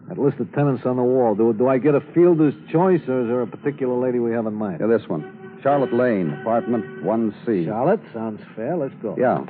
That 0.08 0.18
list 0.18 0.38
of 0.40 0.52
tenants 0.52 0.86
on 0.86 0.96
the 0.96 1.02
wall. 1.02 1.34
Do, 1.34 1.52
do 1.52 1.68
I 1.68 1.78
get 1.78 1.94
a 1.94 2.00
fielder's 2.00 2.54
choice, 2.70 3.02
or 3.08 3.22
is 3.22 3.28
there 3.28 3.42
a 3.42 3.46
particular 3.46 3.98
lady 3.98 4.18
we 4.18 4.32
have 4.32 4.46
in 4.46 4.54
mind? 4.54 4.78
Yeah, 4.80 4.86
this 4.86 5.08
one. 5.08 5.58
Charlotte 5.62 5.92
Lane, 5.92 6.30
apartment 6.40 6.84
1C. 7.04 7.66
Charlotte, 7.66 8.00
sounds 8.12 8.40
fair. 8.54 8.76
Let's 8.76 8.94
go. 9.02 9.16
Yeah. 9.18 9.44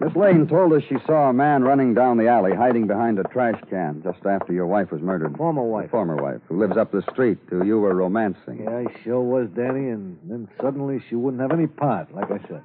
Miss 0.00 0.14
Lane 0.16 0.46
told 0.46 0.72
us 0.72 0.82
she 0.88 0.96
saw 1.06 1.30
a 1.30 1.32
man 1.32 1.62
running 1.62 1.94
down 1.94 2.18
the 2.18 2.28
alley, 2.28 2.52
hiding 2.54 2.86
behind 2.86 3.18
a 3.18 3.22
trash 3.24 3.58
can 3.70 4.02
just 4.02 4.24
after 4.26 4.52
your 4.52 4.66
wife 4.66 4.90
was 4.90 5.00
murdered. 5.00 5.36
Former 5.36 5.62
wife. 5.62 5.90
Former 5.90 6.16
wife, 6.16 6.40
who 6.48 6.58
lives 6.58 6.76
up 6.76 6.92
the 6.92 7.02
street, 7.10 7.38
who 7.48 7.64
you 7.64 7.80
were 7.80 7.94
romancing. 7.94 8.64
Yeah, 8.64 8.76
I 8.76 9.02
sure 9.02 9.20
was, 9.20 9.48
Danny, 9.56 9.88
and 9.88 10.18
then 10.24 10.48
suddenly 10.60 11.02
she 11.08 11.14
wouldn't 11.14 11.40
have 11.40 11.52
any 11.52 11.66
part, 11.66 12.14
like 12.14 12.30
I 12.30 12.38
said. 12.48 12.62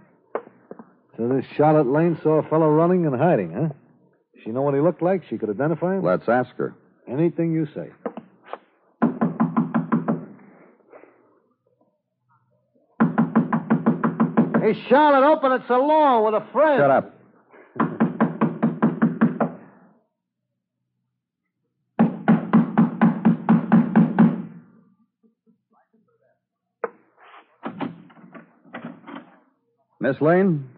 So 1.15 1.27
this 1.29 1.45
Charlotte 1.55 1.87
Lane 1.87 2.19
saw 2.21 2.39
a 2.39 2.43
fellow 2.43 2.69
running 2.69 3.05
and 3.05 3.15
hiding, 3.15 3.53
huh? 3.53 3.69
She 4.43 4.51
know 4.51 4.61
what 4.61 4.73
he 4.73 4.79
looked 4.79 5.01
like? 5.01 5.23
She 5.29 5.37
could 5.37 5.49
identify 5.49 5.97
him? 5.97 6.03
Let's 6.03 6.27
ask 6.27 6.55
her. 6.55 6.73
Anything 7.07 7.51
you 7.51 7.67
say. 7.73 7.89
Hey, 14.61 14.73
Charlotte, 14.87 15.27
open 15.27 15.51
it 15.53 15.69
alone 15.69 16.25
with 16.25 16.41
a 16.41 16.45
friend. 16.51 16.79
Shut 16.79 16.91
up. 16.91 17.15
Miss 30.01 30.21
Lane? 30.21 30.69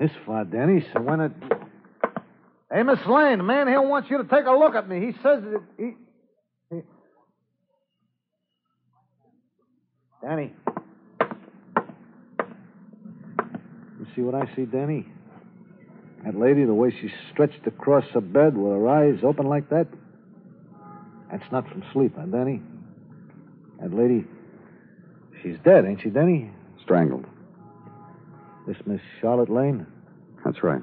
This 0.00 0.10
far, 0.24 0.46
Danny, 0.46 0.82
so 0.94 1.02
when 1.02 1.20
it. 1.20 1.32
Hey, 2.72 2.82
Miss 2.82 3.00
Lane, 3.06 3.36
the 3.36 3.44
man 3.44 3.68
here 3.68 3.82
wants 3.82 4.08
you 4.10 4.16
to 4.16 4.24
take 4.24 4.46
a 4.46 4.52
look 4.52 4.74
at 4.74 4.88
me. 4.88 4.98
He 4.98 5.12
says 5.22 5.42
that 5.42 5.62
he. 5.76 5.92
he... 6.70 6.80
Danny. 10.22 10.54
You 13.98 14.06
see 14.16 14.22
what 14.22 14.34
I 14.34 14.50
see, 14.56 14.64
Danny? 14.64 15.06
That 16.24 16.34
lady, 16.34 16.64
the 16.64 16.72
way 16.72 16.94
she's 16.98 17.10
stretched 17.30 17.66
across 17.66 18.04
the 18.14 18.22
bed 18.22 18.56
with 18.56 18.72
her 18.72 18.88
eyes 18.88 19.18
open 19.22 19.48
like 19.48 19.68
that? 19.68 19.86
That's 21.30 21.52
not 21.52 21.68
from 21.68 21.84
sleep, 21.92 22.14
huh, 22.18 22.24
Danny? 22.24 22.62
That 23.82 23.92
lady, 23.92 24.24
she's 25.42 25.56
dead, 25.62 25.84
ain't 25.84 26.00
she, 26.00 26.08
Danny? 26.08 26.50
Strangled. 26.82 27.26
This 28.70 28.86
Miss 28.86 29.00
Charlotte 29.20 29.50
Lane? 29.50 29.84
That's 30.44 30.62
right. 30.62 30.80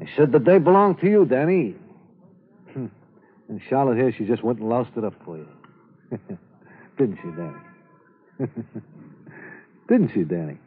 They 0.00 0.08
said 0.16 0.32
the 0.32 0.40
day 0.40 0.58
belonged 0.58 0.98
to 1.02 1.08
you, 1.08 1.24
Danny. 1.24 1.76
Hmm. 2.72 2.86
and 3.48 3.60
Charlotte 3.70 3.98
here, 3.98 4.12
she 4.12 4.24
just 4.24 4.42
went 4.42 4.58
and 4.58 4.68
loused 4.68 4.90
it 4.96 5.04
up 5.04 5.14
for 5.24 5.36
you. 5.36 5.46
Didn't 6.98 7.18
she, 7.22 7.28
Danny? 7.30 8.50
Didn't 9.88 10.10
she, 10.12 10.24
Danny? 10.24 10.58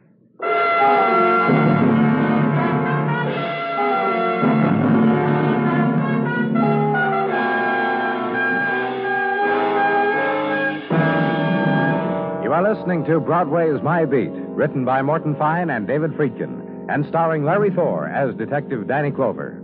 Listening 12.78 13.04
to 13.04 13.18
Broadway's 13.18 13.82
My 13.82 14.04
Beat, 14.04 14.30
written 14.30 14.84
by 14.84 15.02
Morton 15.02 15.34
Fine 15.34 15.68
and 15.68 15.84
David 15.84 16.12
Friedkin, 16.12 16.88
and 16.88 17.04
starring 17.06 17.44
Larry 17.44 17.72
Thor 17.72 18.06
as 18.08 18.36
Detective 18.36 18.86
Danny 18.86 19.10
Clover. 19.10 19.60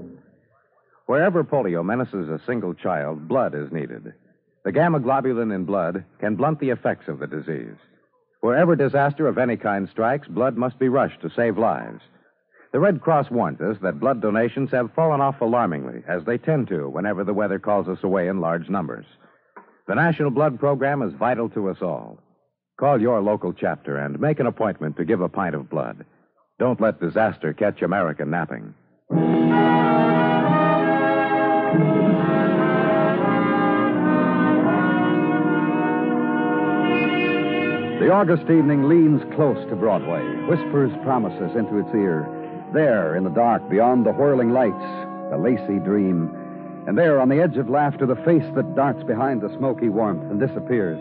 Wherever 1.07 1.45
polio 1.45 1.85
menaces 1.85 2.29
a 2.29 2.45
single 2.45 2.75
child, 2.75 3.29
blood 3.29 3.55
is 3.55 3.71
needed. 3.71 4.15
The 4.65 4.73
gamma 4.73 4.99
globulin 4.99 5.55
in 5.55 5.65
blood 5.65 6.05
can 6.19 6.35
blunt 6.35 6.59
the 6.59 6.71
effects 6.71 7.07
of 7.07 7.21
the 7.21 7.29
disease. 7.29 7.77
Wherever 8.41 8.75
disaster 8.75 9.29
of 9.29 9.39
any 9.39 9.57
kind 9.57 9.89
strikes, 9.89 10.27
blood 10.27 10.57
must 10.57 10.81
be 10.81 10.89
rushed 10.89 11.21
to 11.21 11.31
save 11.31 11.57
lives. 11.57 12.01
The 12.73 12.81
Red 12.81 13.01
Cross 13.01 13.31
warns 13.31 13.61
us 13.61 13.77
that 13.83 14.01
blood 14.01 14.23
donations 14.23 14.73
have 14.73 14.93
fallen 14.93 15.21
off 15.21 15.41
alarmingly, 15.41 16.03
as 16.09 16.25
they 16.25 16.37
tend 16.37 16.67
to 16.69 16.89
whenever 16.89 17.23
the 17.23 17.35
weather 17.35 17.61
calls 17.61 17.87
us 17.87 18.03
away 18.03 18.27
in 18.27 18.41
large 18.41 18.69
numbers. 18.69 19.07
The 19.87 19.95
National 19.95 20.31
Blood 20.31 20.59
Program 20.59 21.01
is 21.01 21.15
vital 21.15 21.49
to 21.51 21.71
us 21.71 21.79
all. 21.81 22.19
Call 22.77 23.01
your 23.01 23.21
local 23.21 23.53
chapter 23.53 23.99
and 23.99 24.19
make 24.19 24.41
an 24.41 24.47
appointment 24.47 24.97
to 24.97 25.05
give 25.05 25.21
a 25.21 25.29
pint 25.29 25.55
of 25.55 25.71
blood. 25.71 26.05
Don't 26.59 26.81
let 26.81 27.01
disaster 27.01 27.53
catch 27.53 27.83
America 27.83 28.25
napping. 28.25 28.75
The 38.01 38.11
August 38.11 38.43
evening 38.51 38.89
leans 38.89 39.23
close 39.37 39.57
to 39.69 39.77
Broadway, 39.77 40.23
whispers 40.49 40.91
promises 41.05 41.55
into 41.57 41.79
its 41.79 41.95
ear. 41.95 42.29
There, 42.73 43.15
in 43.15 43.23
the 43.23 43.31
dark, 43.31 43.71
beyond 43.71 44.05
the 44.05 44.13
whirling 44.13 44.51
lights, 44.51 44.85
the 45.31 45.39
lacy 45.39 45.79
dream. 45.79 46.29
And 46.89 46.99
there, 46.99 47.21
on 47.21 47.29
the 47.29 47.41
edge 47.41 47.57
of 47.57 47.71
laughter, 47.71 48.05
the 48.05 48.17
face 48.17 48.45
that 48.57 48.75
darts 48.75 49.05
behind 49.05 49.43
the 49.43 49.57
smoky 49.57 49.89
warmth 49.89 50.29
and 50.29 50.41
disappears. 50.41 50.99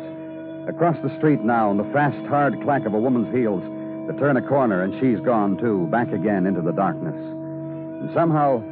Across 0.68 1.02
the 1.04 1.16
street 1.18 1.42
now, 1.42 1.72
and 1.72 1.80
the 1.80 1.92
fast, 1.92 2.18
hard 2.28 2.62
clack 2.64 2.86
of 2.86 2.94
a 2.94 3.00
woman's 3.00 3.34
heels, 3.36 3.62
to 4.08 4.18
turn 4.20 4.38
a 4.38 4.42
corner, 4.42 4.82
and 4.82 4.94
she's 5.00 5.20
gone, 5.26 5.58
too, 5.58 5.88
back 5.92 6.12
again 6.12 6.46
into 6.46 6.62
the 6.62 6.72
darkness. 6.72 7.16
And 7.16 8.10
somehow, 8.14 8.64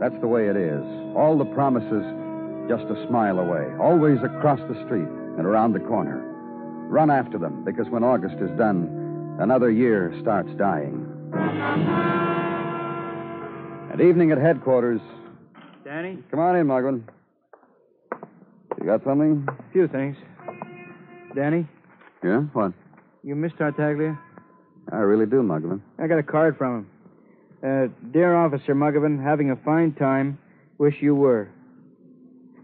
that's 0.00 0.18
the 0.20 0.28
way 0.28 0.48
it 0.48 0.56
is. 0.56 0.82
All 1.14 1.36
the 1.36 1.44
promises 1.44 2.04
just 2.68 2.84
a 2.84 3.06
smile 3.06 3.38
away, 3.38 3.66
always 3.78 4.18
across 4.22 4.60
the 4.60 4.74
street 4.86 5.08
and 5.36 5.46
around 5.46 5.72
the 5.72 5.80
corner. 5.80 6.22
Run 6.88 7.10
after 7.10 7.38
them, 7.38 7.64
because 7.64 7.88
when 7.88 8.02
August 8.02 8.36
is 8.36 8.50
done, 8.56 9.36
another 9.38 9.70
year 9.70 10.14
starts 10.20 10.50
dying. 10.56 11.04
At 13.92 14.00
evening 14.00 14.32
at 14.32 14.38
headquarters. 14.38 15.00
Danny? 15.84 16.18
Come 16.30 16.40
on 16.40 16.56
in, 16.56 16.66
Muggavan. 16.66 17.02
You 18.78 18.86
got 18.86 19.04
something? 19.04 19.46
A 19.48 19.72
few 19.72 19.86
things. 19.88 20.16
Danny, 21.36 21.68
Yeah? 22.24 22.40
What? 22.54 22.72
you 23.22 23.34
miss 23.36 23.52
Tartaglia? 23.58 24.18
I 24.90 24.96
really 24.96 25.26
do, 25.26 25.42
Muggavan. 25.42 25.80
I 25.98 26.06
got 26.06 26.18
a 26.18 26.22
card 26.22 26.56
from 26.56 26.78
him. 26.78 26.90
Uh, 27.62 28.10
dear 28.10 28.34
Officer 28.34 28.74
Muggavan, 28.74 29.22
having 29.22 29.50
a 29.50 29.56
fine 29.56 29.92
time. 29.92 30.38
Wish 30.78 30.94
you 31.00 31.14
were. 31.14 31.50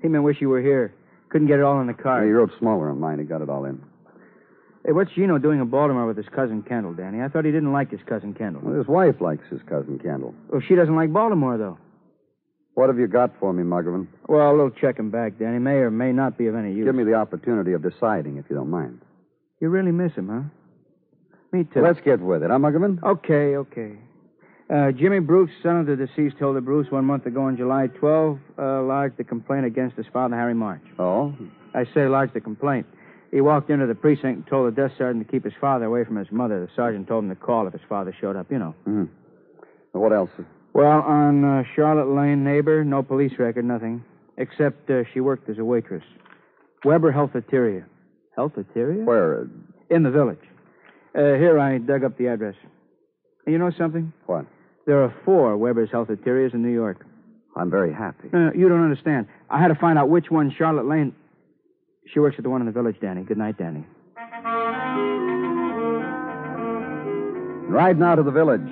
He 0.01 0.09
meant 0.09 0.25
wish 0.25 0.41
you 0.41 0.49
were 0.49 0.63
here. 0.63 0.95
Couldn't 1.29 1.49
get 1.49 1.59
it 1.59 1.65
all 1.65 1.81
in 1.83 1.87
the 1.87 1.95
car. 1.95 2.21
Yeah, 2.21 2.27
he 2.27 2.33
wrote 2.33 2.51
smaller 2.59 2.91
on 2.91 2.99
mine. 2.99 3.19
He 3.19 3.25
got 3.25 3.43
it 3.43 3.51
all 3.51 3.65
in. 3.67 3.83
Hey, 4.87 4.93
what's 4.93 5.11
Gino 5.13 5.37
doing 5.39 5.61
in 5.61 5.69
Baltimore 5.69 6.07
with 6.07 6.17
his 6.17 6.29
cousin 6.35 6.63
Kendall, 6.63 6.95
Danny? 6.95 7.21
I 7.23 7.29
thought 7.29 7.45
he 7.45 7.53
didn't 7.53 7.73
like 7.73 7.91
his 7.91 8.01
cousin 8.09 8.33
Kendall. 8.35 8.63
Well, 8.65 8.79
his 8.79 8.87
wife 8.89 9.21
likes 9.21 9.45
his 9.51 9.61
cousin 9.69 9.99
Kendall. 9.99 10.35
Well, 10.49 10.63
she 10.67 10.75
doesn't 10.75 10.97
like 10.97 11.13
Baltimore, 11.13 11.59
though. 11.59 11.79
What 12.75 12.89
have 12.89 12.99
you 12.99 13.07
got 13.07 13.33
for 13.39 13.53
me, 13.53 13.63
Muggavan? 13.63 14.07
Well, 14.29 14.51
a 14.51 14.53
little 14.53 14.71
checking 14.71 15.11
back, 15.11 15.39
Danny. 15.39 15.59
May 15.59 15.77
or 15.77 15.91
may 15.91 16.13
not 16.13 16.39
be 16.39 16.47
of 16.47 16.55
any 16.55 16.73
use. 16.73 16.87
Give 16.87 16.95
me 16.95 17.05
the 17.05 17.15
opportunity 17.15 17.75
of 17.75 17.83
deciding, 17.83 18.39
if 18.39 18.47
you 18.49 18.57
don't 18.57 18.71
mind. 18.71 19.01
You 19.61 19.69
really 19.69 19.93
miss 19.93 20.13
him, 20.13 20.29
huh? 20.29 20.43
Me 21.53 21.65
too. 21.65 21.83
Let's 21.83 22.01
get 22.01 22.21
with 22.21 22.43
it, 22.43 22.51
huh, 22.51 22.59
Muggavan? 22.59 23.03
Okay, 23.03 23.57
okay. 23.57 23.93
Uh, 24.73 24.91
Jimmy 24.91 25.19
Bruce, 25.19 25.51
son 25.63 25.81
of 25.81 25.87
the 25.87 25.97
deceased 25.97 26.37
Hilda 26.39 26.63
Bruce, 26.63 26.91
one 26.91 27.05
month 27.05 27.27
ago 27.27 27.43
on 27.43 27.59
July 27.59 27.89
12, 27.89 28.39
uh, 28.59 28.83
lodged 28.83 29.21
a 29.21 29.25
complaint 29.25 29.67
against 29.67 29.97
his 29.97 30.07
father, 30.11 30.35
Harry 30.35 30.55
March. 30.55 30.83
Oh? 30.99 31.35
I 31.75 31.85
say 31.93 32.07
lodged 32.09 32.35
a 32.37 32.41
complaint. 32.41 32.87
He 33.31 33.43
walked 33.43 33.69
into 33.69 33.87
the 33.87 33.95
precinct 33.95 34.25
and 34.25 34.47
told 34.47 34.73
the 34.73 34.81
desk 34.81 34.97
sergeant 34.97 35.27
to 35.27 35.31
keep 35.31 35.45
his 35.45 35.53
father 35.61 35.85
away 35.85 36.05
from 36.05 36.17
his 36.17 36.31
mother. 36.31 36.61
The 36.61 36.73
sergeant 36.75 37.07
told 37.07 37.25
him 37.25 37.31
to 37.31 37.37
call 37.37 37.67
if 37.67 37.75
his 37.75 37.83
father 37.87 38.15
showed 38.19 38.37
up, 38.37 38.51
you 38.51 38.59
know. 38.59 38.75
Mm-hmm. 38.87 39.99
What 39.99 40.13
else? 40.13 40.31
Well, 40.75 41.03
on 41.03 41.45
uh, 41.45 41.63
Charlotte 41.77 42.15
Lane, 42.15 42.45
neighbor, 42.45 42.83
no 42.85 43.03
police 43.03 43.33
record, 43.39 43.65
nothing. 43.65 44.05
Except 44.39 44.91
uh, 44.91 45.03
she 45.13 45.21
worked 45.21 45.49
as 45.51 45.59
a 45.59 45.65
waitress. 45.65 46.05
Weber 46.85 47.13
Healtheteria. 47.13 47.85
Healtheteria? 48.37 49.05
Where? 49.05 49.49
In 49.91 50.03
the 50.03 50.11
village. 50.11 50.39
Uh, 51.15 51.35
here, 51.35 51.59
I 51.59 51.79
dug 51.79 52.05
up 52.05 52.17
the 52.17 52.29
address. 52.29 52.55
And 53.45 53.53
you 53.53 53.59
know 53.59 53.71
something? 53.77 54.13
What? 54.27 54.47
There 54.87 55.03
are 55.03 55.15
four 55.25 55.57
Weber's 55.59 55.91
Healtheterias 55.91 56.55
in 56.55 56.63
New 56.63 56.73
York. 56.73 57.05
I'm 57.55 57.71
very 57.71 57.93
happy. 57.93 58.31
No, 58.33 58.47
no, 58.47 58.53
you 58.55 58.69
don't 58.69 58.83
understand. 58.83 59.27
I 59.51 59.61
had 59.61 59.69
to 59.69 59.75
find 59.75 59.99
out 59.99 60.09
which 60.09 60.31
one 60.31 60.55
Charlotte 60.57 60.87
Lane. 60.87 61.15
She 62.13 62.19
works 62.19 62.37
at 62.39 62.45
the 62.45 62.51
one 62.51 62.63
in 62.63 62.67
the 62.67 62.73
village, 62.73 62.97
Danny. 63.01 63.23
Good 63.23 63.37
night, 63.37 63.59
Danny. 63.59 63.85
Ride 67.69 67.99
now 67.99 68.15
to 68.15 68.23
the 68.23 68.31
village. 68.31 68.67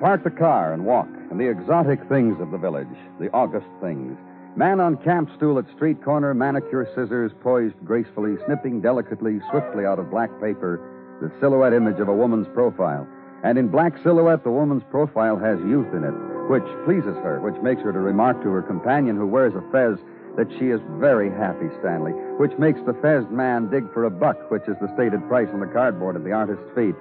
Park 0.00 0.24
the 0.24 0.30
car 0.30 0.72
and 0.72 0.84
walk. 0.84 1.08
And 1.30 1.40
the 1.40 1.48
exotic 1.48 2.00
things 2.08 2.40
of 2.40 2.50
the 2.50 2.58
village. 2.58 2.86
The 3.18 3.32
August 3.32 3.66
things. 3.80 4.16
Man 4.56 4.80
on 4.80 4.96
camp 4.98 5.30
stool 5.36 5.58
at 5.58 5.68
street 5.74 6.02
corner, 6.02 6.32
manicure 6.32 6.86
scissors 6.94 7.32
poised 7.40 7.76
gracefully, 7.84 8.36
snipping 8.46 8.80
delicately, 8.80 9.40
swiftly 9.50 9.84
out 9.84 9.98
of 9.98 10.10
black 10.10 10.30
paper, 10.40 10.80
the 11.20 11.30
silhouette 11.40 11.72
image 11.72 12.00
of 12.00 12.08
a 12.08 12.14
woman's 12.14 12.48
profile. 12.54 13.06
And 13.44 13.58
in 13.58 13.68
black 13.68 13.92
silhouette, 14.02 14.44
the 14.44 14.50
woman's 14.50 14.82
profile 14.90 15.36
has 15.36 15.58
youth 15.60 15.92
in 15.92 16.04
it, 16.04 16.16
which 16.48 16.64
pleases 16.84 17.16
her, 17.20 17.40
which 17.40 17.60
makes 17.62 17.82
her 17.82 17.92
to 17.92 18.00
remark 18.00 18.42
to 18.42 18.50
her 18.50 18.62
companion 18.62 19.16
who 19.16 19.26
wears 19.26 19.54
a 19.54 19.62
fez 19.70 19.98
that 20.36 20.50
she 20.58 20.68
is 20.68 20.80
very 21.00 21.30
happy, 21.30 21.68
Stanley, 21.80 22.12
which 22.36 22.56
makes 22.58 22.80
the 22.86 22.96
fez 23.00 23.24
man 23.30 23.68
dig 23.70 23.84
for 23.92 24.04
a 24.04 24.10
buck, 24.10 24.50
which 24.50 24.68
is 24.68 24.76
the 24.80 24.92
stated 24.94 25.20
price 25.28 25.48
on 25.52 25.60
the 25.60 25.66
cardboard 25.66 26.16
at 26.16 26.24
the 26.24 26.32
artist's 26.32 26.64
feet. 26.74 26.94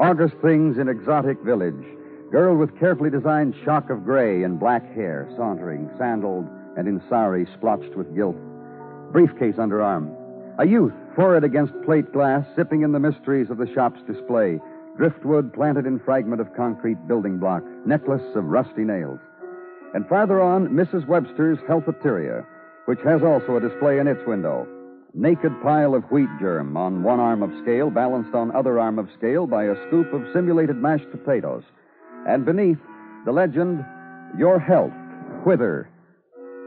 August 0.00 0.34
things 0.42 0.76
in 0.76 0.88
exotic 0.88 1.40
village. 1.42 1.84
Girl 2.32 2.56
with 2.56 2.76
carefully 2.80 3.10
designed 3.10 3.54
shock 3.64 3.90
of 3.90 4.04
gray 4.04 4.42
and 4.42 4.58
black 4.58 4.82
hair, 4.92 5.28
sauntering, 5.36 5.88
sandaled, 5.96 6.48
and 6.76 6.88
in 6.88 7.00
sari 7.08 7.46
splotched 7.54 7.94
with 7.94 8.12
gilt. 8.14 8.36
Briefcase 9.12 9.54
under 9.56 9.80
arm. 9.80 10.10
A 10.58 10.66
youth, 10.66 10.92
forehead 11.14 11.44
against 11.44 11.80
plate 11.84 12.12
glass, 12.12 12.44
sipping 12.56 12.82
in 12.82 12.90
the 12.90 12.98
mysteries 12.98 13.50
of 13.50 13.58
the 13.58 13.72
shop's 13.72 14.02
display. 14.02 14.60
Driftwood 14.96 15.52
planted 15.52 15.86
in 15.86 16.00
fragment 16.00 16.40
of 16.40 16.54
concrete 16.56 17.06
building 17.06 17.38
block. 17.38 17.62
Necklace 17.86 18.34
of 18.34 18.46
rusty 18.46 18.82
nails. 18.82 19.20
And 19.94 20.08
farther 20.08 20.42
on, 20.42 20.70
Mrs. 20.70 21.06
Webster's 21.06 21.58
Healtheteria, 21.68 22.44
which 22.86 23.00
has 23.04 23.22
also 23.22 23.56
a 23.56 23.60
display 23.60 24.00
in 24.00 24.08
its 24.08 24.26
window. 24.26 24.66
Naked 25.16 25.52
pile 25.62 25.94
of 25.94 26.02
wheat 26.10 26.28
germ 26.40 26.76
on 26.76 27.04
one 27.04 27.20
arm 27.20 27.44
of 27.44 27.52
scale, 27.62 27.88
balanced 27.88 28.34
on 28.34 28.50
other 28.50 28.80
arm 28.80 28.98
of 28.98 29.08
scale 29.16 29.46
by 29.46 29.66
a 29.66 29.86
scoop 29.86 30.12
of 30.12 30.26
simulated 30.32 30.76
mashed 30.76 31.08
potatoes. 31.12 31.62
And 32.26 32.44
beneath, 32.44 32.78
the 33.24 33.30
legend, 33.30 33.84
Your 34.36 34.58
Health, 34.58 34.92
Whither, 35.44 35.88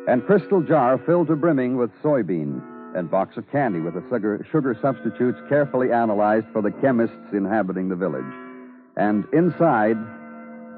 and 0.08 0.26
crystal 0.26 0.62
jar 0.62 0.98
filled 0.98 1.28
to 1.28 1.36
brimming 1.36 1.76
with 1.76 1.92
soybean, 2.02 2.62
and 2.96 3.12
box 3.12 3.36
of 3.36 3.52
candy 3.52 3.82
with 3.82 3.96
the 3.96 4.04
sugar, 4.10 4.48
sugar 4.50 4.78
substitutes 4.82 5.40
carefully 5.50 5.92
analyzed 5.92 6.48
for 6.54 6.62
the 6.62 6.72
chemists 6.72 7.34
inhabiting 7.34 7.90
the 7.90 7.98
village. 7.98 8.24
And 8.96 9.26
inside, 9.34 9.98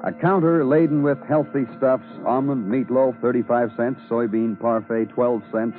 a 0.02 0.12
counter 0.12 0.64
laden 0.64 1.04
with 1.04 1.18
healthy 1.28 1.66
stuffs 1.78 2.08
almond 2.26 2.66
meatloaf, 2.66 3.20
35 3.20 3.70
cents, 3.76 4.00
soybean 4.08 4.58
parfait, 4.60 5.04
12 5.10 5.42
cents, 5.52 5.76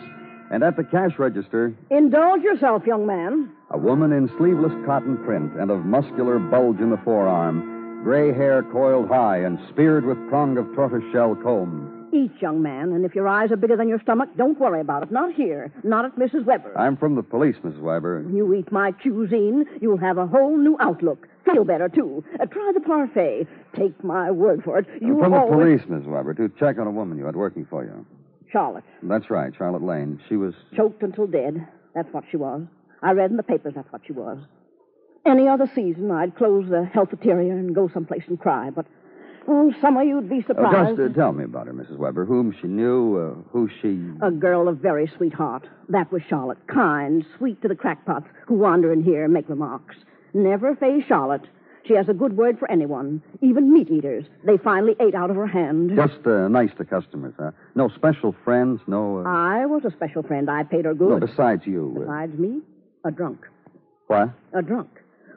and 0.52 0.64
at 0.64 0.76
the 0.76 0.84
cash 0.84 1.18
register, 1.18 1.74
Indulge 1.90 2.42
yourself, 2.42 2.86
young 2.86 3.06
man. 3.06 3.50
a 3.70 3.78
woman 3.78 4.12
in 4.12 4.30
sleeveless 4.38 4.74
cotton 4.86 5.18
print 5.26 5.54
and 5.60 5.72
of 5.72 5.86
muscular 5.86 6.38
bulge 6.40 6.80
in 6.80 6.90
the 6.90 6.98
forearm, 7.06 8.04
gray 8.04 8.34
hair 8.34 8.64
coiled 8.72 9.08
high 9.08 9.38
and 9.38 9.58
speared 9.70 10.06
with 10.06 10.18
prong 10.30 10.58
of 10.58 10.66
tortoiseshell 10.76 11.36
comb. 11.42 11.98
Eat, 12.14 12.32
young 12.42 12.62
man, 12.62 12.92
and 12.92 13.06
if 13.06 13.16
your 13.16 13.26
eyes 13.30 13.52
are 13.54 13.56
bigger 13.56 13.78
than 13.78 13.88
your 13.88 14.02
stomach, 14.02 14.28
don't 14.36 14.60
worry 14.60 14.82
about 14.82 15.02
it. 15.02 15.12
Not 15.14 15.34
here. 15.34 15.72
Not 15.86 16.04
at 16.04 16.18
Mrs. 16.18 16.44
Weber. 16.44 16.78
I'm 16.78 16.98
from 16.98 17.16
the 17.16 17.24
police, 17.24 17.56
Mrs. 17.64 17.80
Weber. 17.80 18.26
You 18.30 18.54
eat 18.54 18.70
my 18.70 18.92
cuisine, 18.92 19.64
you'll 19.80 19.98
have 19.98 20.18
a 20.18 20.28
whole 20.28 20.58
new 20.58 20.76
outlook. 20.82 21.30
Feel 21.46 21.64
better, 21.64 21.88
too. 21.88 22.22
Uh, 22.38 22.46
try 22.48 22.72
the 22.74 22.82
parfait. 22.82 23.48
Take 23.78 24.04
my 24.04 24.30
word 24.30 24.62
for 24.62 24.78
it. 24.80 24.88
You 25.02 25.18
from 25.20 25.32
the 25.32 25.38
always... 25.38 25.80
police, 25.80 26.02
Mrs. 26.04 26.08
Weber, 26.08 26.34
to 26.34 26.50
check 26.60 26.78
on 26.80 26.88
a 26.88 26.92
woman 26.92 27.18
you 27.18 27.26
had 27.26 27.38
working 27.38 27.66
for 27.70 27.86
you. 27.86 28.06
Charlotte. 28.52 28.84
That's 29.04 29.30
right, 29.30 29.54
Charlotte 29.58 29.84
Lane. 29.84 30.20
She 30.28 30.36
was. 30.36 30.54
Choked 30.76 31.04
until 31.04 31.28
dead. 31.28 31.68
That's 31.96 32.12
what 32.14 32.24
she 32.30 32.38
was. 32.38 32.64
I 33.02 33.12
read 33.12 33.32
in 33.32 33.38
the 33.38 33.44
papers 33.44 33.74
that's 33.76 33.92
what 33.92 34.02
she 34.06 34.14
was. 34.14 34.38
Any 35.26 35.48
other 35.48 35.70
season, 35.76 36.10
I'd 36.12 36.36
close 36.36 36.68
the 36.70 36.90
healtheteria 36.94 37.52
and 37.52 37.76
go 37.76 37.90
someplace 37.94 38.24
and 38.28 38.40
cry, 38.40 38.70
but, 38.72 38.86
oh, 39.48 39.72
summer 39.80 40.02
you'd 40.04 40.30
be 40.30 40.38
Oh, 40.38 40.48
surprised. 40.48 40.98
just 40.98 41.12
uh, 41.12 41.14
tell 41.14 41.32
me 41.32 41.44
about 41.44 41.68
her, 41.68 41.74
Mrs. 41.74 41.98
Weber. 41.98 42.26
Whom 42.26 42.56
she 42.60 42.68
knew, 42.68 43.18
uh, 43.18 43.50
who 43.52 43.70
she. 43.82 44.00
A 44.22 44.32
girl 44.32 44.68
of 44.68 44.78
very 44.78 45.08
sweet 45.18 45.34
heart. 45.34 45.68
That 45.90 46.12
was 46.12 46.24
Charlotte. 46.28 46.66
Kind, 46.68 47.26
sweet 47.38 47.62
to 47.62 47.68
the 47.68 47.76
crackpots 47.76 48.26
who 48.48 48.56
wander 48.56 48.92
in 48.92 49.04
here 49.04 49.24
and 49.24 49.34
make 49.34 49.48
remarks. 49.48 49.96
Never 50.34 50.76
face 50.76 51.04
Charlotte. 51.08 51.48
She 51.88 51.96
has 51.96 52.08
a 52.10 52.14
good 52.14 52.38
word 52.38 52.60
for 52.60 52.70
anyone, 52.70 53.24
even 53.42 53.74
meat 53.74 53.90
eaters. 53.90 54.26
They 54.46 54.58
finally 54.58 54.96
ate 55.00 55.16
out 55.16 55.30
of 55.30 55.36
her 55.36 55.48
hand. 55.48 55.92
Just 55.96 56.26
uh, 56.26 56.48
nice 56.48 56.70
to 56.78 56.86
customers, 56.86 57.34
huh? 57.40 57.52
No 57.76 57.90
special 57.90 58.36
friends, 58.44 58.82
no. 58.88 59.20
Uh... 59.20 59.24
I 59.30 59.66
was 59.66 59.84
a 59.86 59.92
special 59.92 60.22
friend. 60.24 60.50
I 60.50 60.64
paid 60.64 60.86
her 60.86 60.94
good. 60.94 61.10
no, 61.10 61.20
besides 61.20 61.66
you. 61.66 61.94
Uh... 61.96 62.00
Besides 62.02 62.38
me, 62.38 62.62
a 63.04 63.12
drunk. 63.12 63.48
What? 64.08 64.30
A 64.54 64.62
drunk. 64.62 64.90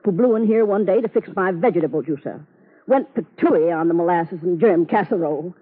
Who 0.05 0.13
blew 0.13 0.37
in 0.37 0.47
here 0.47 0.67
one 0.67 0.85
day 0.85 1.01
to 1.01 1.09
fix 1.09 1.31
my 1.35 1.51
vegetable 1.53 2.03
juicer. 2.03 2.45
Went 2.87 3.15
patooey 3.15 3.75
on 3.75 3.89
the 3.89 3.95
molasses 3.95 4.41
and 4.43 4.61
germ 4.61 4.85
casserole. 4.85 5.55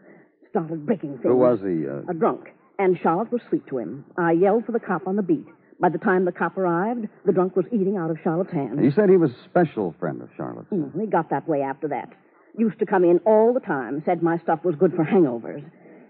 Started 0.51 0.85
breaking 0.85 1.13
things. 1.19 1.23
Who 1.23 1.37
was 1.37 1.61
he? 1.61 1.87
Uh... 1.87 2.11
A 2.11 2.15
drunk. 2.15 2.51
And 2.79 2.99
Charlotte 3.01 3.31
was 3.31 3.43
sweet 3.49 3.67
to 3.69 3.79
him. 3.79 4.05
I 4.19 4.33
yelled 4.33 4.67
for 4.67 4.73
the 4.73 4.81
cop 4.81 5.07
on 5.07 5.15
the 5.15 5.23
beat. 5.23 5.47
By 5.83 5.89
the 5.89 5.99
time 5.99 6.25
the 6.25 6.31
cop 6.31 6.57
arrived, 6.57 7.09
the 7.27 7.33
drunk 7.33 7.57
was 7.57 7.67
eating 7.73 7.97
out 7.97 8.09
of 8.09 8.17
Charlotte's 8.23 8.53
hand. 8.53 8.79
He 8.79 8.93
said 8.93 9.11
he 9.11 9.17
was 9.17 9.33
a 9.33 9.45
special 9.51 9.97
friend 9.99 10.23
of 10.23 10.29
Charlotte's. 10.37 10.71
Mm, 10.71 10.99
he 10.99 11.09
got 11.09 11.29
that 11.31 11.49
way 11.49 11.61
after 11.61 11.89
that. 11.89 12.13
Used 12.57 12.79
to 12.79 12.87
come 12.87 13.03
in 13.03 13.19
all 13.27 13.53
the 13.53 13.59
time, 13.59 14.01
said 14.07 14.23
my 14.23 14.39
stuff 14.39 14.61
was 14.63 14.77
good 14.77 14.95
for 14.95 15.05
hangovers. 15.05 15.65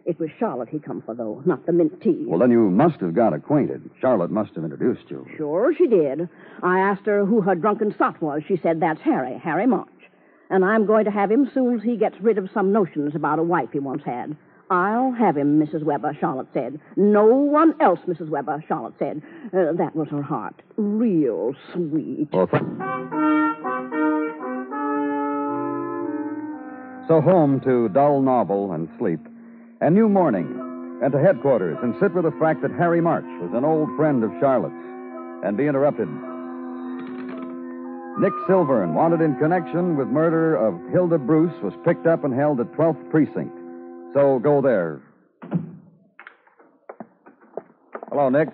It 0.04 0.20
was 0.20 0.28
Charlotte 0.38 0.68
he 0.68 0.78
come 0.78 1.00
for, 1.00 1.14
though, 1.14 1.42
not 1.46 1.64
the 1.64 1.72
mint 1.72 2.02
tea. 2.02 2.24
Well, 2.26 2.38
then 2.38 2.50
you 2.50 2.68
must 2.68 3.00
have 3.00 3.14
got 3.14 3.32
acquainted. 3.32 3.88
Charlotte 3.98 4.30
must 4.30 4.54
have 4.56 4.64
introduced 4.64 5.08
you. 5.08 5.26
Sure, 5.38 5.72
she 5.74 5.86
did. 5.86 6.28
I 6.62 6.80
asked 6.80 7.06
her 7.06 7.24
who 7.24 7.40
her 7.40 7.54
drunken 7.54 7.94
sot 7.96 8.20
was. 8.20 8.42
She 8.46 8.58
said, 8.58 8.78
that's 8.78 9.00
Harry, 9.00 9.38
Harry 9.38 9.66
March. 9.66 9.88
And 10.50 10.66
I'm 10.66 10.84
going 10.84 11.06
to 11.06 11.10
have 11.10 11.30
him 11.30 11.50
soon 11.54 11.76
as 11.76 11.82
he 11.82 11.96
gets 11.96 12.20
rid 12.20 12.36
of 12.36 12.50
some 12.52 12.72
notions 12.72 13.14
about 13.14 13.38
a 13.38 13.42
wife 13.42 13.70
he 13.72 13.78
once 13.78 14.02
had. 14.04 14.36
I'll 14.72 15.12
have 15.12 15.36
him, 15.36 15.60
Mrs. 15.60 15.84
Weber, 15.84 16.16
Charlotte 16.18 16.46
said. 16.54 16.80
No 16.96 17.26
one 17.26 17.74
else, 17.78 18.00
Mrs. 18.08 18.30
Weber, 18.30 18.64
Charlotte 18.66 18.94
said. 18.98 19.20
Uh, 19.52 19.72
that 19.76 19.94
was 19.94 20.08
her 20.08 20.22
heart. 20.22 20.54
Real 20.78 21.52
sweet. 21.74 22.28
Well, 22.32 22.48
So 27.06 27.20
home 27.20 27.60
to 27.66 27.90
dull 27.90 28.22
novel 28.22 28.72
and 28.72 28.88
sleep, 28.98 29.20
and 29.82 29.94
new 29.94 30.08
morning, 30.08 30.46
and 31.02 31.12
to 31.12 31.18
headquarters, 31.20 31.76
and 31.82 31.94
sit 32.00 32.14
with 32.14 32.24
the 32.24 32.30
fact 32.40 32.62
that 32.62 32.70
Harry 32.70 33.02
March 33.02 33.26
was 33.42 33.50
an 33.52 33.66
old 33.66 33.94
friend 33.96 34.24
of 34.24 34.30
Charlotte's, 34.40 34.74
and 35.44 35.54
be 35.54 35.66
interrupted. 35.66 36.08
Nick 38.18 38.32
Silvern, 38.46 38.94
wanted 38.94 39.20
in 39.20 39.34
connection 39.36 39.96
with 39.96 40.08
murder 40.08 40.56
of 40.56 40.80
Hilda 40.92 41.18
Bruce, 41.18 41.52
was 41.62 41.74
picked 41.84 42.06
up 42.06 42.24
and 42.24 42.32
held 42.32 42.58
at 42.60 42.72
12th 42.72 43.10
Precinct. 43.10 43.52
So 44.14 44.38
go 44.38 44.60
there. 44.60 45.00
Hello, 48.10 48.28
Nick. 48.28 48.48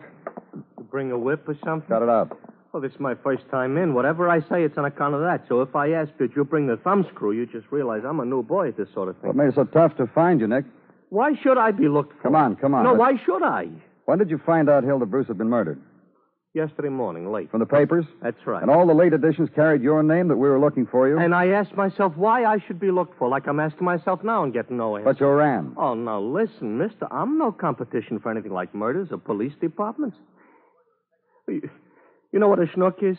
You 0.55 0.85
bring 0.85 1.11
a 1.11 1.19
whip 1.19 1.49
or 1.49 1.57
something? 1.65 1.89
Got 1.89 2.03
it 2.03 2.09
out. 2.09 2.39
Well, 2.73 2.83
this 2.83 2.93
is 2.93 3.01
my 3.01 3.15
first 3.17 3.43
time 3.51 3.77
in. 3.77 3.95
Whatever 3.95 4.29
I 4.29 4.41
say, 4.41 4.63
it's 4.63 4.77
on 4.79 4.85
account 4.85 5.15
of 5.15 5.21
that. 5.23 5.45
So 5.49 5.63
if 5.63 5.75
I 5.75 5.91
ask 5.93 6.11
that 6.19 6.37
you 6.37 6.45
bring 6.45 6.67
the 6.67 6.77
thumbscrew, 6.77 7.35
you 7.35 7.47
just 7.47 7.67
realize 7.73 8.03
I'm 8.07 8.21
a 8.21 8.25
new 8.25 8.43
boy 8.43 8.69
at 8.69 8.77
this 8.77 8.89
sort 8.95 9.09
of 9.09 9.17
thing. 9.17 9.29
What 9.29 9.37
made 9.37 9.49
it 9.49 9.55
so 9.55 9.65
tough 9.65 9.97
to 9.97 10.07
find 10.07 10.41
you, 10.41 10.47
Nick? 10.47 10.65
Why 11.09 11.33
should 11.43 11.57
I 11.59 11.71
be 11.73 11.89
looked 11.89 12.13
for? 12.19 12.23
Come 12.25 12.37
on, 12.37 12.57
come 12.57 12.75
on. 12.75 12.85
No, 12.85 12.91
Let's- 12.93 13.01
why 13.01 13.17
should 13.25 13.43
I? 13.43 13.69
When 14.05 14.19
did 14.19 14.31
you 14.31 14.39
find 14.39 14.69
out 14.71 14.85
Hilda 14.85 15.07
Bruce 15.07 15.27
had 15.27 15.39
been 15.39 15.49
murdered? 15.49 15.81
Yesterday 16.59 16.89
morning, 16.89 17.31
late. 17.31 17.53
From 17.53 17.61
the 17.61 17.67
papers? 17.67 18.05
That's 18.21 18.45
right. 18.45 18.61
And 18.61 18.69
all 18.69 18.85
the 18.85 18.93
late 18.93 19.13
editions 19.13 19.49
carried 19.55 19.81
your 19.81 20.03
name 20.03 20.27
that 20.27 20.37
we 20.37 20.49
were 20.49 20.59
looking 20.59 20.87
for 20.87 21.09
you? 21.09 21.17
And 21.17 21.33
I 21.33 21.51
asked 21.51 21.77
myself 21.77 22.17
why 22.17 22.45
I 22.45 22.59
should 22.67 22.81
be 22.81 22.91
looked 22.91 23.17
for, 23.17 23.29
like 23.29 23.47
I'm 23.47 23.61
asking 23.61 23.85
myself 23.85 24.25
now 24.25 24.43
and 24.43 24.53
getting 24.53 24.77
no 24.77 24.97
answer. 24.97 25.13
But 25.13 25.21
you 25.21 25.29
ran. 25.29 25.75
Oh, 25.77 25.95
now 25.95 26.21
listen, 26.21 26.77
mister. 26.77 27.07
I'm 27.13 27.39
no 27.39 27.53
competition 27.53 28.19
for 28.19 28.33
anything 28.33 28.51
like 28.51 28.75
murders 28.75 29.13
or 29.13 29.19
police 29.19 29.53
departments. 29.61 30.17
You, 31.47 31.71
you 32.33 32.41
know 32.41 32.49
what 32.49 32.59
a 32.59 32.67
schnook 32.67 33.05
is? 33.05 33.19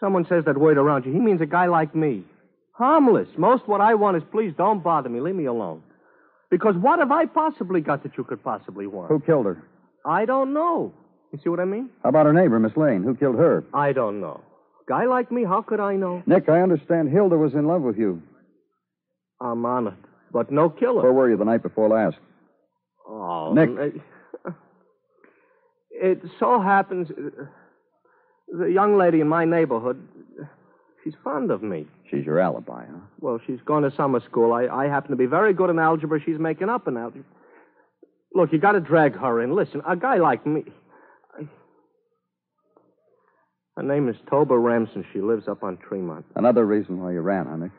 Someone 0.00 0.26
says 0.28 0.44
that 0.46 0.58
word 0.58 0.78
around 0.78 1.06
you. 1.06 1.12
He 1.12 1.20
means 1.20 1.40
a 1.40 1.46
guy 1.46 1.66
like 1.66 1.94
me. 1.94 2.24
Harmless. 2.72 3.28
Most 3.36 3.68
what 3.68 3.80
I 3.80 3.94
want 3.94 4.16
is 4.16 4.24
please 4.32 4.52
don't 4.58 4.82
bother 4.82 5.08
me. 5.08 5.20
Leave 5.20 5.36
me 5.36 5.44
alone. 5.44 5.80
Because 6.50 6.74
what 6.74 6.98
have 6.98 7.12
I 7.12 7.26
possibly 7.26 7.80
got 7.80 8.02
that 8.02 8.18
you 8.18 8.24
could 8.24 8.42
possibly 8.42 8.88
want? 8.88 9.12
Who 9.12 9.20
killed 9.20 9.46
her? 9.46 9.62
I 10.04 10.24
don't 10.24 10.52
know. 10.52 10.92
You 11.32 11.38
see 11.42 11.48
what 11.50 11.60
I 11.60 11.64
mean? 11.64 11.90
How 12.02 12.08
about 12.08 12.26
her 12.26 12.32
neighbor, 12.32 12.58
Miss 12.58 12.76
Lane? 12.76 13.02
Who 13.02 13.14
killed 13.14 13.36
her? 13.36 13.64
I 13.74 13.92
don't 13.92 14.20
know. 14.20 14.40
Guy 14.88 15.04
like 15.04 15.30
me, 15.30 15.44
how 15.44 15.60
could 15.60 15.80
I 15.80 15.96
know? 15.96 16.22
Nick, 16.26 16.48
I 16.48 16.62
understand 16.62 17.10
Hilda 17.10 17.36
was 17.36 17.52
in 17.52 17.66
love 17.66 17.82
with 17.82 17.98
you. 17.98 18.22
I'm 19.40 19.64
honored. 19.66 19.98
But 20.32 20.50
no 20.50 20.70
killer. 20.70 21.02
Where 21.02 21.12
were 21.12 21.30
you 21.30 21.36
the 21.36 21.44
night 21.44 21.62
before 21.62 21.88
last? 21.88 22.16
Oh, 23.06 23.52
Nick. 23.52 23.94
It 26.00 26.22
so 26.38 26.60
happens 26.60 27.08
the 28.50 28.66
young 28.66 28.96
lady 28.96 29.20
in 29.20 29.28
my 29.28 29.44
neighborhood, 29.44 30.00
she's 31.04 31.14
fond 31.22 31.50
of 31.50 31.62
me. 31.62 31.86
She's 32.10 32.24
your 32.24 32.40
alibi, 32.40 32.84
huh? 32.86 32.98
Well, 33.20 33.40
she's 33.46 33.60
going 33.64 33.88
to 33.88 33.94
summer 33.94 34.20
school. 34.20 34.52
I, 34.52 34.66
I 34.66 34.88
happen 34.88 35.10
to 35.10 35.16
be 35.16 35.26
very 35.26 35.52
good 35.52 35.70
in 35.70 35.78
algebra. 35.78 36.20
She's 36.24 36.38
making 36.38 36.68
up 36.68 36.88
in 36.88 36.96
algebra. 36.96 37.24
Look, 38.34 38.52
you 38.52 38.58
got 38.58 38.72
to 38.72 38.80
drag 38.80 39.16
her 39.16 39.42
in. 39.42 39.54
Listen, 39.54 39.82
a 39.86 39.96
guy 39.96 40.16
like 40.16 40.46
me. 40.46 40.64
I... 43.78 43.82
Her 43.82 43.88
name 43.88 44.08
is 44.08 44.16
Toba 44.28 44.58
Ramson. 44.58 45.04
She 45.12 45.20
lives 45.20 45.48
up 45.48 45.62
on 45.62 45.76
Tremont. 45.78 46.24
Another 46.34 46.64
reason 46.64 47.00
why 47.00 47.12
you 47.12 47.20
ran, 47.20 47.46
huh, 47.46 47.56
Nick? 47.56 47.70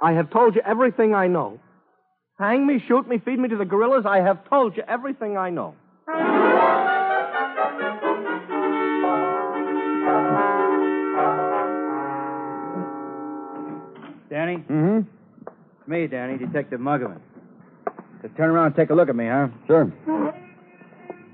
I 0.00 0.12
have 0.12 0.30
told 0.30 0.54
you 0.54 0.62
everything 0.64 1.14
I 1.14 1.26
know. 1.26 1.58
Hang 2.38 2.66
me, 2.66 2.82
shoot 2.86 3.08
me, 3.08 3.18
feed 3.18 3.38
me 3.38 3.48
to 3.48 3.56
the 3.56 3.64
gorillas. 3.64 4.04
I 4.06 4.18
have 4.18 4.48
told 4.48 4.76
you 4.76 4.82
everything 4.86 5.36
I 5.36 5.50
know. 5.50 5.74
Danny? 14.30 14.56
Mm-hmm. 14.56 15.00
It's 15.46 15.88
me, 15.88 16.06
Danny, 16.08 16.38
Detective 16.38 16.80
Muggavan. 16.80 17.20
So 18.22 18.28
turn 18.36 18.50
around 18.50 18.66
and 18.66 18.74
take 18.74 18.90
a 18.90 18.94
look 18.94 19.08
at 19.08 19.14
me, 19.14 19.26
huh? 19.28 19.48
Sure. 19.66 19.92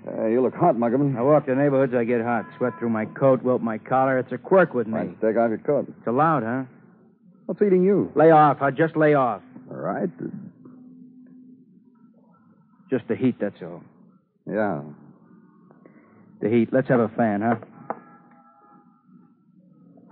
Uh, 0.07 0.27
you 0.27 0.41
look 0.41 0.55
hot, 0.55 0.77
Muggavan. 0.77 1.17
I 1.17 1.23
walk 1.23 1.47
the 1.47 1.55
neighborhoods, 1.55 1.95
I 1.95 2.05
get 2.05 2.23
hot. 2.23 2.47
Sweat 2.57 2.73
through 2.79 2.89
my 2.89 3.05
coat, 3.05 3.43
wilt 3.43 3.61
my 3.61 3.79
collar. 3.79 4.19
It's 4.19 4.33
a 4.33 4.39
quirk 4.39 4.73
with 4.73 4.87
me. 4.87 4.95
don't 4.95 5.21
take 5.21 5.37
off 5.37 5.51
your 5.51 5.59
coat. 5.59 5.87
It's 5.89 6.07
allowed, 6.07 6.43
huh? 6.43 6.65
What's 7.47 7.61
eating 7.61 7.83
you? 7.83 8.11
Lay 8.15 8.31
off. 8.31 8.59
I'll 8.61 8.71
just 8.71 8.97
lay 8.97 9.15
off. 9.15 9.43
All 9.71 9.77
right. 9.77 10.09
Just 12.89 13.07
the 13.09 13.17
heat, 13.17 13.37
that's 13.39 13.61
all. 13.63 13.83
Yeah. 14.51 14.83
The 16.41 16.49
heat. 16.49 16.73
Let's 16.73 16.89
have 16.89 17.01
a 17.01 17.09
fan, 17.09 17.43
huh? 17.43 17.57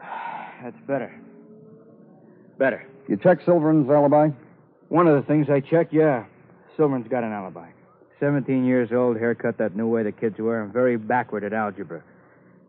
That's 0.63 0.77
better. 0.87 1.15
Better. 2.59 2.87
You 3.09 3.17
check 3.17 3.39
Silverman's 3.45 3.89
alibi? 3.89 4.29
One 4.89 5.07
of 5.07 5.17
the 5.17 5.27
things 5.27 5.47
I 5.49 5.61
checked, 5.61 5.93
yeah. 5.93 6.25
Silverman's 6.77 7.09
got 7.09 7.25
an 7.25 7.33
alibi. 7.33 7.71
17 8.21 8.65
years 8.65 8.91
old, 8.93 9.17
haircut 9.17 9.59
that 9.59 9.77
new 9.77 9.87
way 9.89 10.03
the 10.03 10.13
kids 10.13 10.37
wear, 10.39 10.63
and 10.63 10.73
very 10.73 10.97
backward 10.97 11.45
at 11.45 11.53
algebra. 11.53 12.03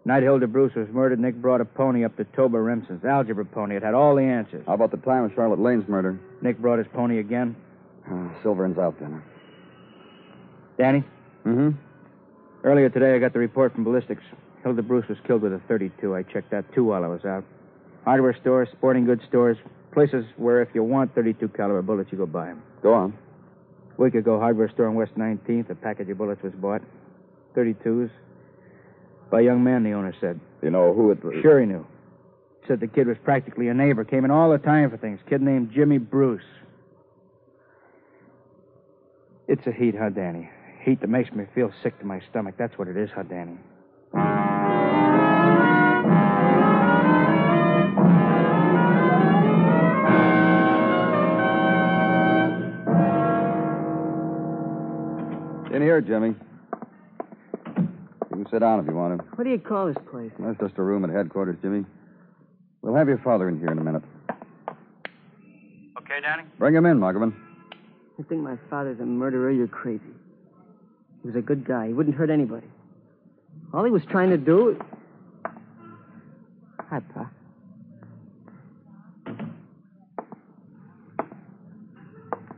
Night 0.06 0.24
Hilda 0.24 0.48
Bruce 0.48 0.74
was 0.76 0.88
murdered, 0.90 1.20
Nick 1.20 1.36
brought 1.36 1.60
a 1.62 1.66
pony 1.66 2.06
up 2.06 2.16
to 2.18 2.24
Toba 2.24 2.58
Remsen's 2.58 3.04
algebra 3.04 3.46
pony. 3.46 3.76
It 3.76 3.84
had 3.84 3.94
all 3.94 4.16
the 4.16 4.24
answers. 4.24 4.64
How 4.66 4.74
about 4.74 4.92
the 4.92 4.98
time 4.98 5.24
of 5.26 5.34
Charlotte 5.36 5.60
Lane's 5.60 5.88
murder? 5.88 6.20
Nick 6.42 6.58
brought 6.60 6.78
his 6.80 6.88
pony 6.94 7.20
again. 7.20 7.56
Uh, 8.10 8.30
Silverman's 8.42 8.78
out 8.78 9.00
then. 9.00 9.22
Danny, 10.78 11.04
Mm-hmm. 11.46 11.70
earlier 12.64 12.90
today 12.90 13.16
I 13.16 13.20
got 13.20 13.34
the 13.34 13.40
report 13.40 13.74
from 13.74 13.84
ballistics. 13.86 14.22
Hilda 14.64 14.82
Bruce 14.84 15.08
was 15.08 15.18
killed 15.26 15.42
with 15.42 15.54
a 15.54 15.60
32. 15.68 16.14
I 16.16 16.24
checked 16.24 16.52
that 16.52 16.72
too 16.74 16.84
while 16.84 17.04
I 17.04 17.08
was 17.08 17.24
out. 17.26 17.44
Hardware 18.04 18.36
stores, 18.42 18.68
sporting 18.74 19.06
goods 19.06 19.22
stores, 19.28 19.58
places 19.94 20.26
where 20.38 20.62
if 20.62 20.70
you 20.74 20.84
want 20.84 21.16
32 21.16 21.48
caliber 21.50 21.82
bullets, 21.82 22.12
you 22.12 22.18
go 22.18 22.26
buy 22.26 22.48
them. 22.48 22.62
Go 22.84 22.94
on. 22.94 23.18
A 24.00 24.02
week 24.02 24.16
ago, 24.16 24.40
hardware 24.40 24.70
store 24.70 24.88
on 24.88 24.96
West 24.96 25.16
19th, 25.18 25.70
a 25.70 25.76
package 25.76 26.10
of 26.10 26.18
bullets 26.18 26.42
was 26.42 26.54
bought. 26.54 26.82
32s. 27.54 28.10
By 29.30 29.42
a 29.42 29.44
young 29.44 29.62
man, 29.62 29.84
the 29.84 29.92
owner 29.92 30.16
said. 30.22 30.40
You 30.62 30.70
know 30.70 30.94
who 30.94 31.12
it 31.12 31.22
was? 31.22 31.36
Sure 31.42 31.60
he 31.60 31.66
knew. 31.66 31.86
Said 32.66 32.80
the 32.80 32.88
kid 32.88 33.08
was 33.08 33.18
practically 33.26 33.68
a 33.68 33.74
neighbor. 33.74 34.06
Came 34.06 34.24
in 34.24 34.32
all 34.32 34.50
the 34.52 34.58
time 34.58 34.90
for 34.90 34.96
things. 34.96 35.20
Kid 35.28 35.42
named 35.42 35.72
Jimmy 35.74 35.98
Bruce. 35.98 36.46
It's 39.50 39.68
a 39.68 39.72
heat, 39.74 39.96
huh, 40.00 40.10
Danny? 40.10 40.50
Heat 40.82 41.02
that 41.02 41.10
makes 41.10 41.34
me 41.34 41.44
feel 41.54 41.74
sick 41.84 42.00
to 42.00 42.06
my 42.06 42.22
stomach. 42.30 42.56
That's 42.58 42.78
what 42.78 42.88
it 42.88 42.96
is, 42.96 43.10
huh, 43.14 43.24
Danny? 43.24 43.58
In 56.00 56.06
here, 56.06 56.16
Jimmy. 56.16 56.36
You 58.32 58.44
can 58.44 58.46
sit 58.50 58.60
down 58.60 58.80
if 58.80 58.86
you 58.86 58.94
want 58.94 59.20
to. 59.20 59.26
What 59.36 59.44
do 59.44 59.50
you 59.50 59.60
call 59.60 59.88
this 59.88 59.98
place? 60.10 60.32
That's 60.40 60.58
just 60.60 60.78
a 60.78 60.82
room 60.82 61.04
at 61.04 61.10
headquarters, 61.10 61.58
Jimmy. 61.62 61.86
We'll 62.82 62.96
have 62.96 63.10
your 63.10 63.18
father 63.18 63.50
in 63.50 63.60
here 63.60 63.70
in 63.70 63.80
a 63.80 63.84
minute. 63.84 64.04
Okay, 65.98 66.22
Danny? 66.22 66.44
Bring 66.58 66.76
him 66.76 66.86
in, 66.86 67.00
Muggavan. 67.00 67.34
I 68.18 68.24
think 68.24 68.42
my 68.42 68.58
father's 68.70 69.00
a 69.00 69.06
murderer? 69.06 69.52
You're 69.52 69.68
crazy. 69.68 70.04
He 71.22 71.28
was 71.28 71.36
a 71.36 71.42
good 71.42 71.66
guy. 71.66 71.88
He 71.88 71.94
wouldn't 71.94 72.16
hurt 72.16 72.30
anybody. 72.30 72.68
All 73.74 73.84
he 73.84 73.92
was 73.92 74.06
trying 74.06 74.30
to 74.30 74.38
do. 74.38 74.80
Hi, 76.90 77.02
Pa. 77.02 77.30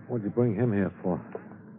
What'd 0.07 0.25
you 0.25 0.29
bring 0.29 0.53
him 0.53 0.73
here 0.73 0.91
for? 1.01 1.19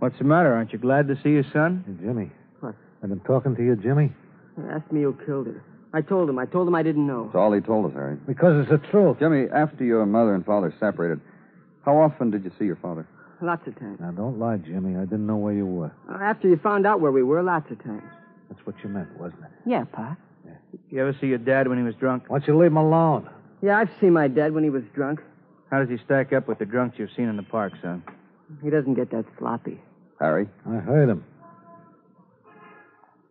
What's 0.03 0.19
the 0.19 0.25
matter? 0.25 0.53
Aren't 0.53 0.73
you 0.73 0.81
glad 0.81 1.07
to 1.07 1.15
see 1.23 1.29
your 1.29 1.45
son? 1.53 1.85
Hey, 1.87 2.05
Jimmy. 2.05 2.33
What? 2.59 2.75
I've 3.05 3.09
been 3.09 3.21
talking 3.21 3.55
to 3.55 3.63
you, 3.65 3.77
Jimmy. 3.77 4.11
He 4.57 4.69
asked 4.69 4.91
me 4.91 5.03
who 5.03 5.17
killed 5.25 5.47
her. 5.47 5.63
I 5.93 6.01
told 6.01 6.29
him. 6.29 6.41
I 6.41 6.45
told 6.45 6.67
him 6.67 6.75
I 6.75 6.83
didn't 6.83 7.07
know. 7.07 7.27
That's 7.27 7.37
all 7.37 7.53
he 7.53 7.61
told 7.61 7.87
us, 7.87 7.93
Harry. 7.93 8.17
Because 8.27 8.61
it's 8.63 8.71
the 8.71 8.79
truth. 8.91 9.21
Jimmy, 9.21 9.47
after 9.55 9.85
your 9.85 10.05
mother 10.05 10.35
and 10.35 10.45
father 10.45 10.75
separated, 10.81 11.21
how 11.85 11.97
often 11.99 12.33
did 12.33 12.43
you 12.43 12.51
see 12.59 12.65
your 12.65 12.75
father? 12.83 13.07
Lots 13.41 13.65
of 13.69 13.79
times. 13.79 14.01
Now, 14.01 14.11
don't 14.11 14.41
lie, 14.41 14.57
Jimmy. 14.57 14.97
I 14.97 15.05
didn't 15.05 15.25
know 15.29 15.37
where 15.37 15.53
you 15.55 15.67
were. 15.67 15.93
Uh, 16.11 16.19
After 16.21 16.49
you 16.49 16.57
found 16.57 16.85
out 16.85 17.01
where 17.01 17.13
we 17.13 17.23
were, 17.23 17.41
lots 17.41 17.71
of 17.71 17.81
times. 17.85 18.03
That's 18.51 18.67
what 18.67 18.75
you 18.83 18.89
meant, 18.91 19.17
wasn't 19.21 19.43
it? 19.45 19.51
Yeah, 19.71 19.85
Pa. 19.85 20.17
You 20.91 21.01
ever 21.01 21.17
see 21.21 21.29
your 21.29 21.39
dad 21.39 21.69
when 21.69 21.79
he 21.79 21.85
was 21.85 21.95
drunk? 21.95 22.25
Why 22.27 22.41
don't 22.41 22.49
you 22.49 22.59
leave 22.59 22.73
him 22.73 22.77
alone? 22.77 23.31
Yeah, 23.63 23.79
I've 23.79 23.91
seen 24.01 24.15
my 24.15 24.27
dad 24.27 24.53
when 24.53 24.65
he 24.65 24.71
was 24.71 24.83
drunk. 24.97 25.21
How 25.71 25.79
does 25.79 25.89
he 25.89 25.97
stack 26.05 26.33
up 26.33 26.49
with 26.49 26.59
the 26.59 26.65
drunks 26.67 26.99
you've 26.99 27.11
seen 27.17 27.29
in 27.29 27.37
the 27.37 27.45
park, 27.45 27.73
son? 27.81 28.03
He 28.65 28.69
doesn't 28.69 28.95
get 28.95 29.13
that 29.13 29.27
sloppy. 29.39 29.81
Harry? 30.23 30.49
I 30.67 30.77
heard 30.77 31.09
him. 31.09 31.25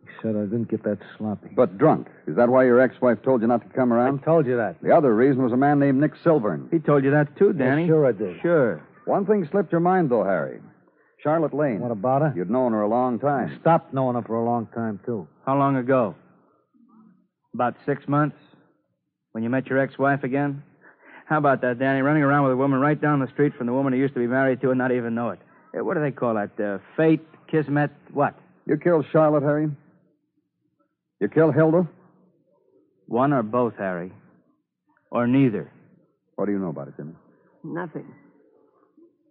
He 0.04 0.10
said 0.22 0.36
I 0.36 0.42
didn't 0.42 0.68
get 0.70 0.82
that 0.84 0.98
sloppy. 1.16 1.48
But 1.56 1.78
drunk. 1.78 2.08
Is 2.26 2.36
that 2.36 2.48
why 2.48 2.64
your 2.64 2.80
ex-wife 2.80 3.22
told 3.22 3.40
you 3.40 3.48
not 3.48 3.62
to 3.62 3.68
come 3.74 3.92
I 3.92 3.96
around? 3.96 4.20
told 4.22 4.46
you 4.46 4.56
that. 4.56 4.76
The 4.82 4.94
other 4.94 5.14
reason 5.14 5.42
was 5.42 5.52
a 5.52 5.56
man 5.56 5.78
named 5.78 6.00
Nick 6.00 6.12
Silvern. 6.22 6.68
He 6.70 6.78
told 6.78 7.02
you 7.04 7.10
that 7.12 7.34
too, 7.36 7.54
Yeah, 7.58 7.64
Danny. 7.64 7.86
sure 7.86 8.06
I 8.06 8.12
did. 8.12 8.40
Sure. 8.42 8.82
One 9.06 9.24
thing 9.26 9.48
slipped 9.50 9.72
your 9.72 9.80
mind, 9.80 10.10
though, 10.10 10.22
Harry. 10.22 10.60
Charlotte 11.22 11.54
Lane. 11.54 11.80
What 11.80 11.90
about 11.92 12.22
her? 12.22 12.32
You'd 12.36 12.50
known 12.50 12.72
her 12.72 12.82
a 12.82 12.88
long 12.88 13.18
I 13.24 13.46
time. 13.46 13.58
stopped 13.60 13.94
knowing 13.94 14.16
her 14.16 14.22
for 14.22 14.34
a 14.36 14.44
long 14.44 14.66
time, 14.74 15.00
too. 15.06 15.26
How 15.46 15.56
long 15.56 15.76
ago? 15.76 16.14
About 17.54 17.74
six 17.86 18.06
months? 18.06 18.36
When 19.32 19.42
you 19.42 19.50
met 19.50 19.66
your 19.68 19.78
ex-wife 19.78 20.24
again? 20.24 20.62
How 21.26 21.38
about 21.38 21.62
that, 21.62 21.78
Danny? 21.78 22.02
Running 22.02 22.22
around 22.22 22.42
with 22.44 22.52
a 22.52 22.56
woman 22.56 22.80
right 22.80 23.00
down 23.00 23.20
the 23.20 23.28
street 23.28 23.54
from 23.56 23.66
the 23.66 23.72
woman 23.72 23.92
you 23.94 24.00
used 24.00 24.14
to 24.14 24.20
be 24.20 24.26
married 24.26 24.60
to 24.60 24.70
and 24.70 24.78
not 24.78 24.92
even 24.92 25.14
know 25.14 25.30
it. 25.30 25.38
Uh, 25.78 25.84
What 25.84 25.94
do 25.94 26.00
they 26.00 26.10
call 26.10 26.34
that? 26.34 26.58
Uh, 26.62 26.78
fate, 26.96 27.20
kismet, 27.50 27.90
what? 28.12 28.34
You 28.66 28.76
killed 28.76 29.06
Charlotte, 29.12 29.42
Harry? 29.42 29.68
You 31.20 31.28
killed 31.28 31.54
Hilda? 31.54 31.88
One 33.06 33.32
or 33.32 33.42
both, 33.42 33.74
Harry. 33.78 34.12
Or 35.10 35.26
neither. 35.26 35.70
What 36.36 36.46
do 36.46 36.52
you 36.52 36.58
know 36.58 36.68
about 36.70 36.88
it, 36.88 36.94
Jimmy? 36.96 37.12
Nothing. 37.64 38.06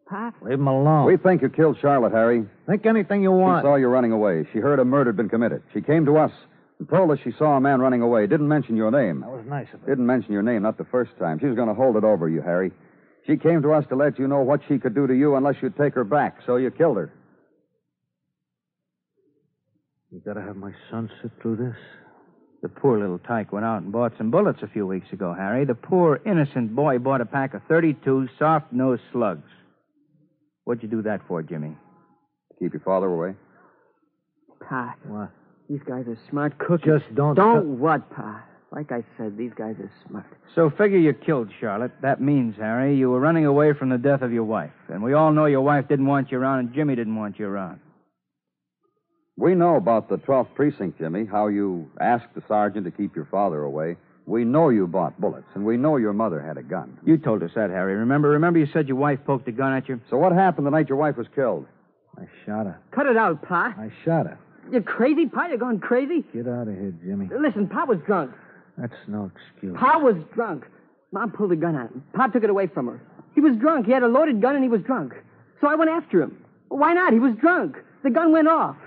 Pa? 0.08 0.32
Leave 0.41 0.60
him 0.60 0.67
alone. 0.67 1.06
We 1.06 1.17
think 1.17 1.41
you 1.41 1.49
killed 1.49 1.77
Charlotte, 1.82 2.12
Harry. 2.12 2.45
Think 2.67 2.86
anything 2.86 3.23
you 3.23 3.32
want. 3.32 3.63
She 3.63 3.67
saw 3.67 3.75
you 3.75 3.88
running 3.88 4.12
away. 4.12 4.45
She 4.54 4.60
heard 4.60 4.80
a 4.80 4.86
murder 4.86 5.10
had 5.12 5.17
been 5.17 5.30
committed. 5.30 5.63
She 5.73 5.82
came 5.82 6.06
to 6.06 6.17
us 6.17 6.32
and 6.80 6.88
told 6.89 7.12
us 7.12 7.19
she 7.23 7.32
saw 7.38 7.58
a 7.58 7.62
man 7.62 7.80
running 7.82 8.01
away. 8.01 8.27
Didn't 8.27 8.47
mention 8.47 8.75
your 8.75 8.91
name. 8.91 9.21
That 9.21 9.30
was 9.32 9.45
nice 9.47 9.67
of 9.73 9.82
her. 9.82 9.88
Didn't 9.88 10.06
mention 10.06 10.32
your 10.34 10.43
name, 10.43 10.62
not 10.63 10.77
the 10.77 10.86
first 10.86 11.12
time. 11.17 11.39
She 11.39 11.45
was 11.45 11.56
going 11.56 11.69
to 11.69 11.73
hold 11.73 11.95
it 11.95 12.04
over 12.04 12.27
you, 12.30 12.41
Harry. 12.41 12.71
She 13.28 13.38
came 13.38 13.62
to 13.62 13.74
us 13.74 13.86
to 13.90 13.96
let 13.96 14.18
you 14.20 14.28
know 14.28 14.42
what 14.42 14.62
she 14.68 14.80
could 14.80 14.96
do 14.96 15.06
to 15.08 15.14
you 15.14 15.36
unless 15.36 15.56
you'd 15.62 15.78
take 15.78 15.94
her 15.96 16.04
back, 16.04 16.38
so 16.46 16.56
you 16.58 16.72
killed 16.72 16.98
her. 16.98 17.12
You 20.12 20.22
gotta 20.26 20.42
have 20.42 20.56
my 20.58 20.72
son 20.90 21.10
sit 21.22 21.32
through 21.42 21.58
this? 21.58 21.76
The 22.62 22.70
poor 22.70 23.00
little 23.00 23.20
tyke 23.20 23.52
went 23.52 23.66
out 23.66 23.82
and 23.82 23.92
bought 23.92 24.14
some 24.18 24.30
bullets 24.30 24.60
a 24.62 24.68
few 24.68 24.86
weeks 24.86 25.12
ago, 25.14 25.34
Harry. 25.34 25.66
The 25.66 25.74
poor, 25.74 26.20
innocent 26.26 26.76
boy 26.76 27.00
bought 27.00 27.22
a 27.22 27.26
pack 27.26 27.54
of 27.54 27.62
32 27.68 28.28
soft 28.38 28.72
nosed 28.72 29.02
slugs. 29.12 29.50
What'd 30.66 30.84
you 30.84 30.90
do 30.90 31.02
that 31.04 31.22
for, 31.28 31.42
Jimmy? 31.42 31.76
Keep 32.60 32.74
your 32.74 32.82
father 32.82 33.08
away? 33.08 33.34
Pa, 34.68 34.94
What? 35.08 35.32
these 35.68 35.80
guys 35.88 36.06
are 36.08 36.18
smart 36.30 36.58
cookies. 36.60 36.86
Just 37.02 37.16
don't. 37.16 37.36
Don't 37.36 37.80
what, 37.80 38.08
Pa? 38.12 38.44
Like 38.74 38.94
I 38.94 39.04
said, 39.18 39.38
these 39.38 39.52
guys 39.54 39.76
are 39.80 39.92
smart. 40.08 40.26
So 40.56 40.70
figure 40.70 40.98
you 40.98 41.14
killed 41.14 41.50
Charlotte. 41.60 41.92
That 42.02 42.22
means, 42.22 42.56
Harry, 42.56 42.96
you 42.96 43.10
were 43.10 43.20
running 43.20 43.46
away 43.46 43.74
from 43.74 43.90
the 43.90 43.98
death 43.98 44.22
of 44.22 44.32
your 44.32 44.46
wife. 44.46 44.72
And 44.88 45.04
we 45.04 45.14
all 45.14 45.34
know 45.34 45.46
your 45.46 45.62
wife 45.62 45.90
didn't 45.90 46.06
want 46.06 46.32
you 46.32 46.40
around, 46.40 46.60
and 46.60 46.74
Jimmy 46.74 46.96
didn't 46.96 47.18
want 47.18 47.38
you 47.38 47.48
around. 47.48 47.82
We 49.36 49.56
know 49.56 49.76
about 49.76 50.08
the 50.08 50.18
12th 50.18 50.54
precinct, 50.56 51.00
Jimmy, 51.00 51.26
how 51.26 51.48
you 51.48 51.92
asked 52.00 52.34
the 52.34 52.44
sergeant 52.48 52.86
to 52.86 52.92
keep 52.92 53.16
your 53.16 53.26
father 53.26 53.62
away. 53.64 53.98
We 54.26 54.46
know 54.46 54.70
you 54.70 54.88
bought 54.88 55.20
bullets, 55.20 55.48
and 55.54 55.66
we 55.66 55.76
know 55.76 55.98
your 55.98 56.14
mother 56.14 56.42
had 56.42 56.58
a 56.58 56.64
gun. 56.64 56.98
You 57.06 57.18
told 57.18 57.44
us 57.44 57.52
that, 57.56 57.72
Harry. 57.72 57.96
Remember? 57.96 58.30
Remember 58.30 58.60
you 58.60 58.68
said 58.72 58.88
your 58.88 58.98
wife 58.98 59.20
poked 59.26 59.48
a 59.50 59.52
gun 59.52 59.74
at 59.74 59.90
you? 59.90 60.00
So 60.10 60.18
what 60.18 60.32
happened 60.32 60.66
the 60.66 60.72
night 60.72 60.88
your 60.88 60.98
wife 60.98 61.18
was 61.18 61.28
killed? 61.36 61.66
I 62.18 62.24
shot 62.46 62.68
her. 62.68 62.80
Cut 62.92 63.06
it 63.08 63.18
out, 63.18 63.42
Pa. 63.42 63.74
I 63.78 63.90
shot 64.06 64.28
her. 64.28 64.40
You're 64.72 64.82
crazy, 64.82 65.26
Pa? 65.26 65.48
You're 65.48 65.58
going 65.58 65.80
crazy? 65.80 66.24
Get 66.34 66.48
out 66.48 66.68
of 66.68 66.76
here, 66.76 66.94
Jimmy. 67.04 67.30
Listen, 67.36 67.68
Pa 67.68 67.86
was 67.86 68.00
drunk. 68.06 68.32
That's 68.78 68.94
no 69.08 69.32
excuse. 69.36 69.78
Pa 69.78 70.00
was 70.00 70.16
drunk. 70.34 70.66
Mom 71.12 71.32
pulled 71.32 71.52
a 71.52 71.56
gun 71.56 71.76
at 71.76 71.92
him. 71.92 72.04
Pa 72.14 72.28
took 72.28 72.44
it 72.44 72.50
away 72.50 72.68
from 72.68 72.88
her. 72.88 73.02
He 73.36 73.42
was 73.42 73.56
drunk. 73.58 73.86
He 73.86 73.92
had 73.92 74.04
a 74.04 74.08
loaded 74.08 74.42
gun 74.42 74.56
and 74.56 74.64
he 74.64 74.70
was 74.70 74.82
drunk. 74.82 75.14
So 75.60 75.68
I 75.68 75.76
went 75.76 75.92
after 75.92 76.22
him. 76.22 76.44
Why 76.70 76.94
not? 76.94 77.14
He 77.14 77.20
was 77.20 77.36
drunk. 77.36 77.78
The 78.04 78.10
gun 78.10 78.32
went 78.32 78.48
off. 78.48 78.78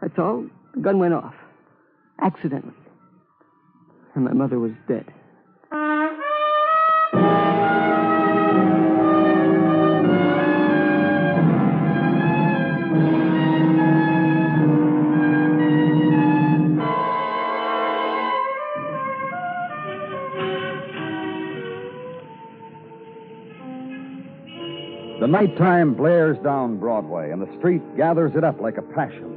That's 0.00 0.18
all. 0.18 0.46
The 0.74 0.80
gun 0.80 0.98
went 0.98 1.14
off. 1.14 1.34
Accidentally. 2.22 2.72
And 4.14 4.24
my 4.24 4.32
mother 4.32 4.58
was 4.58 4.72
dead. 4.88 5.12
Nighttime 25.30 25.94
blares 25.94 26.36
down 26.38 26.76
Broadway, 26.78 27.30
and 27.30 27.40
the 27.40 27.58
street 27.58 27.82
gathers 27.96 28.32
it 28.34 28.42
up 28.42 28.60
like 28.60 28.78
a 28.78 28.82
passion. 28.82 29.36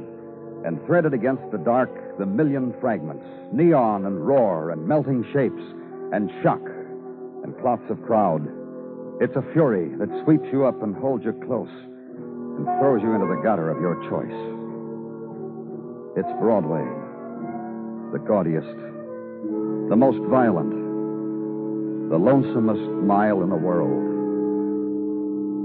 And 0.66 0.84
threaded 0.86 1.14
against 1.14 1.42
the 1.52 1.58
dark, 1.58 2.18
the 2.18 2.26
million 2.26 2.74
fragments, 2.80 3.24
neon 3.52 4.06
and 4.06 4.26
roar 4.26 4.70
and 4.70 4.88
melting 4.88 5.24
shapes, 5.32 5.62
and 6.12 6.30
shock 6.42 6.62
and 7.44 7.56
clots 7.60 7.84
of 7.90 8.02
crowd. 8.02 8.48
It's 9.20 9.36
a 9.36 9.52
fury 9.52 9.90
that 9.98 10.08
sweeps 10.24 10.46
you 10.50 10.64
up 10.64 10.82
and 10.82 10.96
holds 10.96 11.24
you 11.24 11.32
close 11.46 11.68
and 11.68 12.64
throws 12.80 13.02
you 13.02 13.12
into 13.12 13.26
the 13.26 13.40
gutter 13.42 13.70
of 13.70 13.80
your 13.80 13.94
choice. 14.08 14.38
It's 16.16 16.40
Broadway, 16.40 16.84
the 18.12 18.18
gaudiest, 18.24 18.78
the 19.90 19.96
most 19.96 20.18
violent, 20.30 20.70
the 22.10 22.18
lonesomest 22.18 23.04
mile 23.04 23.42
in 23.42 23.50
the 23.50 23.56
world. 23.56 24.13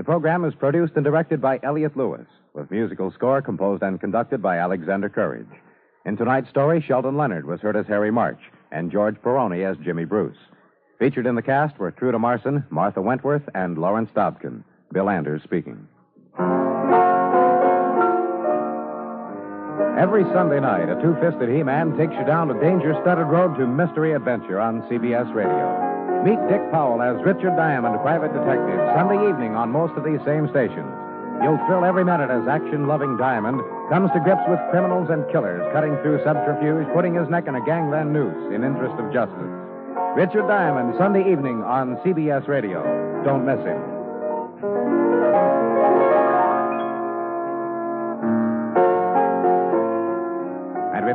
The 0.00 0.04
program 0.04 0.46
is 0.46 0.54
produced 0.54 0.94
and 0.96 1.04
directed 1.04 1.42
by 1.42 1.60
Elliott 1.62 1.94
Lewis, 1.94 2.26
with 2.54 2.70
musical 2.70 3.10
score 3.10 3.42
composed 3.42 3.82
and 3.82 4.00
conducted 4.00 4.40
by 4.40 4.56
Alexander 4.56 5.10
Courage. 5.10 5.50
In 6.06 6.16
tonight's 6.16 6.48
story, 6.48 6.80
Sheldon 6.80 7.18
Leonard 7.18 7.44
was 7.44 7.60
heard 7.60 7.76
as 7.76 7.86
Harry 7.86 8.10
March 8.10 8.40
and 8.72 8.90
George 8.90 9.16
Pirrone 9.16 9.62
as 9.62 9.76
Jimmy 9.84 10.06
Bruce. 10.06 10.38
Featured 10.98 11.26
in 11.26 11.34
the 11.34 11.42
cast 11.42 11.78
were 11.78 11.90
Truda 11.90 12.18
Marson, 12.18 12.64
Martha 12.70 13.02
Wentworth, 13.02 13.46
and 13.54 13.76
Lawrence 13.76 14.08
Dobkin. 14.16 14.64
Bill 14.90 15.10
Anders 15.10 15.42
speaking. 15.42 15.86
Every 19.98 20.24
Sunday 20.32 20.60
night, 20.60 20.88
a 20.88 20.98
two 21.02 21.14
fisted 21.20 21.54
He 21.54 21.62
Man 21.62 21.94
takes 21.98 22.14
you 22.14 22.24
down 22.24 22.50
a 22.50 22.58
danger 22.58 22.98
studded 23.02 23.26
road 23.26 23.58
to 23.58 23.66
mystery 23.66 24.14
adventure 24.14 24.60
on 24.60 24.80
CBS 24.88 25.34
Radio. 25.34 25.89
Meet 26.20 26.36
Dick 26.52 26.60
Powell 26.70 27.00
as 27.00 27.16
Richard 27.24 27.56
Diamond, 27.56 27.96
private 28.04 28.28
detective, 28.36 28.76
Sunday 28.92 29.24
evening 29.24 29.56
on 29.56 29.72
most 29.72 29.96
of 29.96 30.04
these 30.04 30.20
same 30.28 30.44
stations. 30.52 30.92
You'll 31.40 31.56
thrill 31.64 31.88
every 31.88 32.04
minute 32.04 32.28
as 32.28 32.46
action 32.46 32.86
loving 32.86 33.16
Diamond 33.16 33.56
comes 33.88 34.12
to 34.12 34.20
grips 34.20 34.44
with 34.44 34.60
criminals 34.68 35.08
and 35.08 35.24
killers, 35.32 35.64
cutting 35.72 35.96
through 36.04 36.20
subterfuge, 36.22 36.84
putting 36.92 37.14
his 37.14 37.24
neck 37.30 37.48
in 37.48 37.56
a 37.56 37.64
gangland 37.64 38.12
noose 38.12 38.52
in 38.52 38.64
interest 38.64 39.00
of 39.00 39.08
justice. 39.16 39.54
Richard 40.12 40.44
Diamond, 40.44 40.92
Sunday 40.98 41.24
evening 41.24 41.64
on 41.64 41.96
CBS 42.04 42.46
Radio. 42.46 42.84
Don't 43.24 43.46
miss 43.46 43.64
him. 43.64 44.99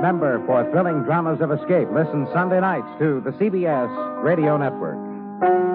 Remember, 0.06 0.40
for 0.46 0.70
thrilling 0.70 1.02
dramas 1.02 1.42
of 1.42 1.52
escape, 1.52 1.88
listen 1.92 2.28
Sunday 2.32 2.60
nights 2.60 2.88
to 3.00 3.22
the 3.22 3.32
CBS 3.32 3.90
Radio 4.24 4.56
Network. 4.56 5.75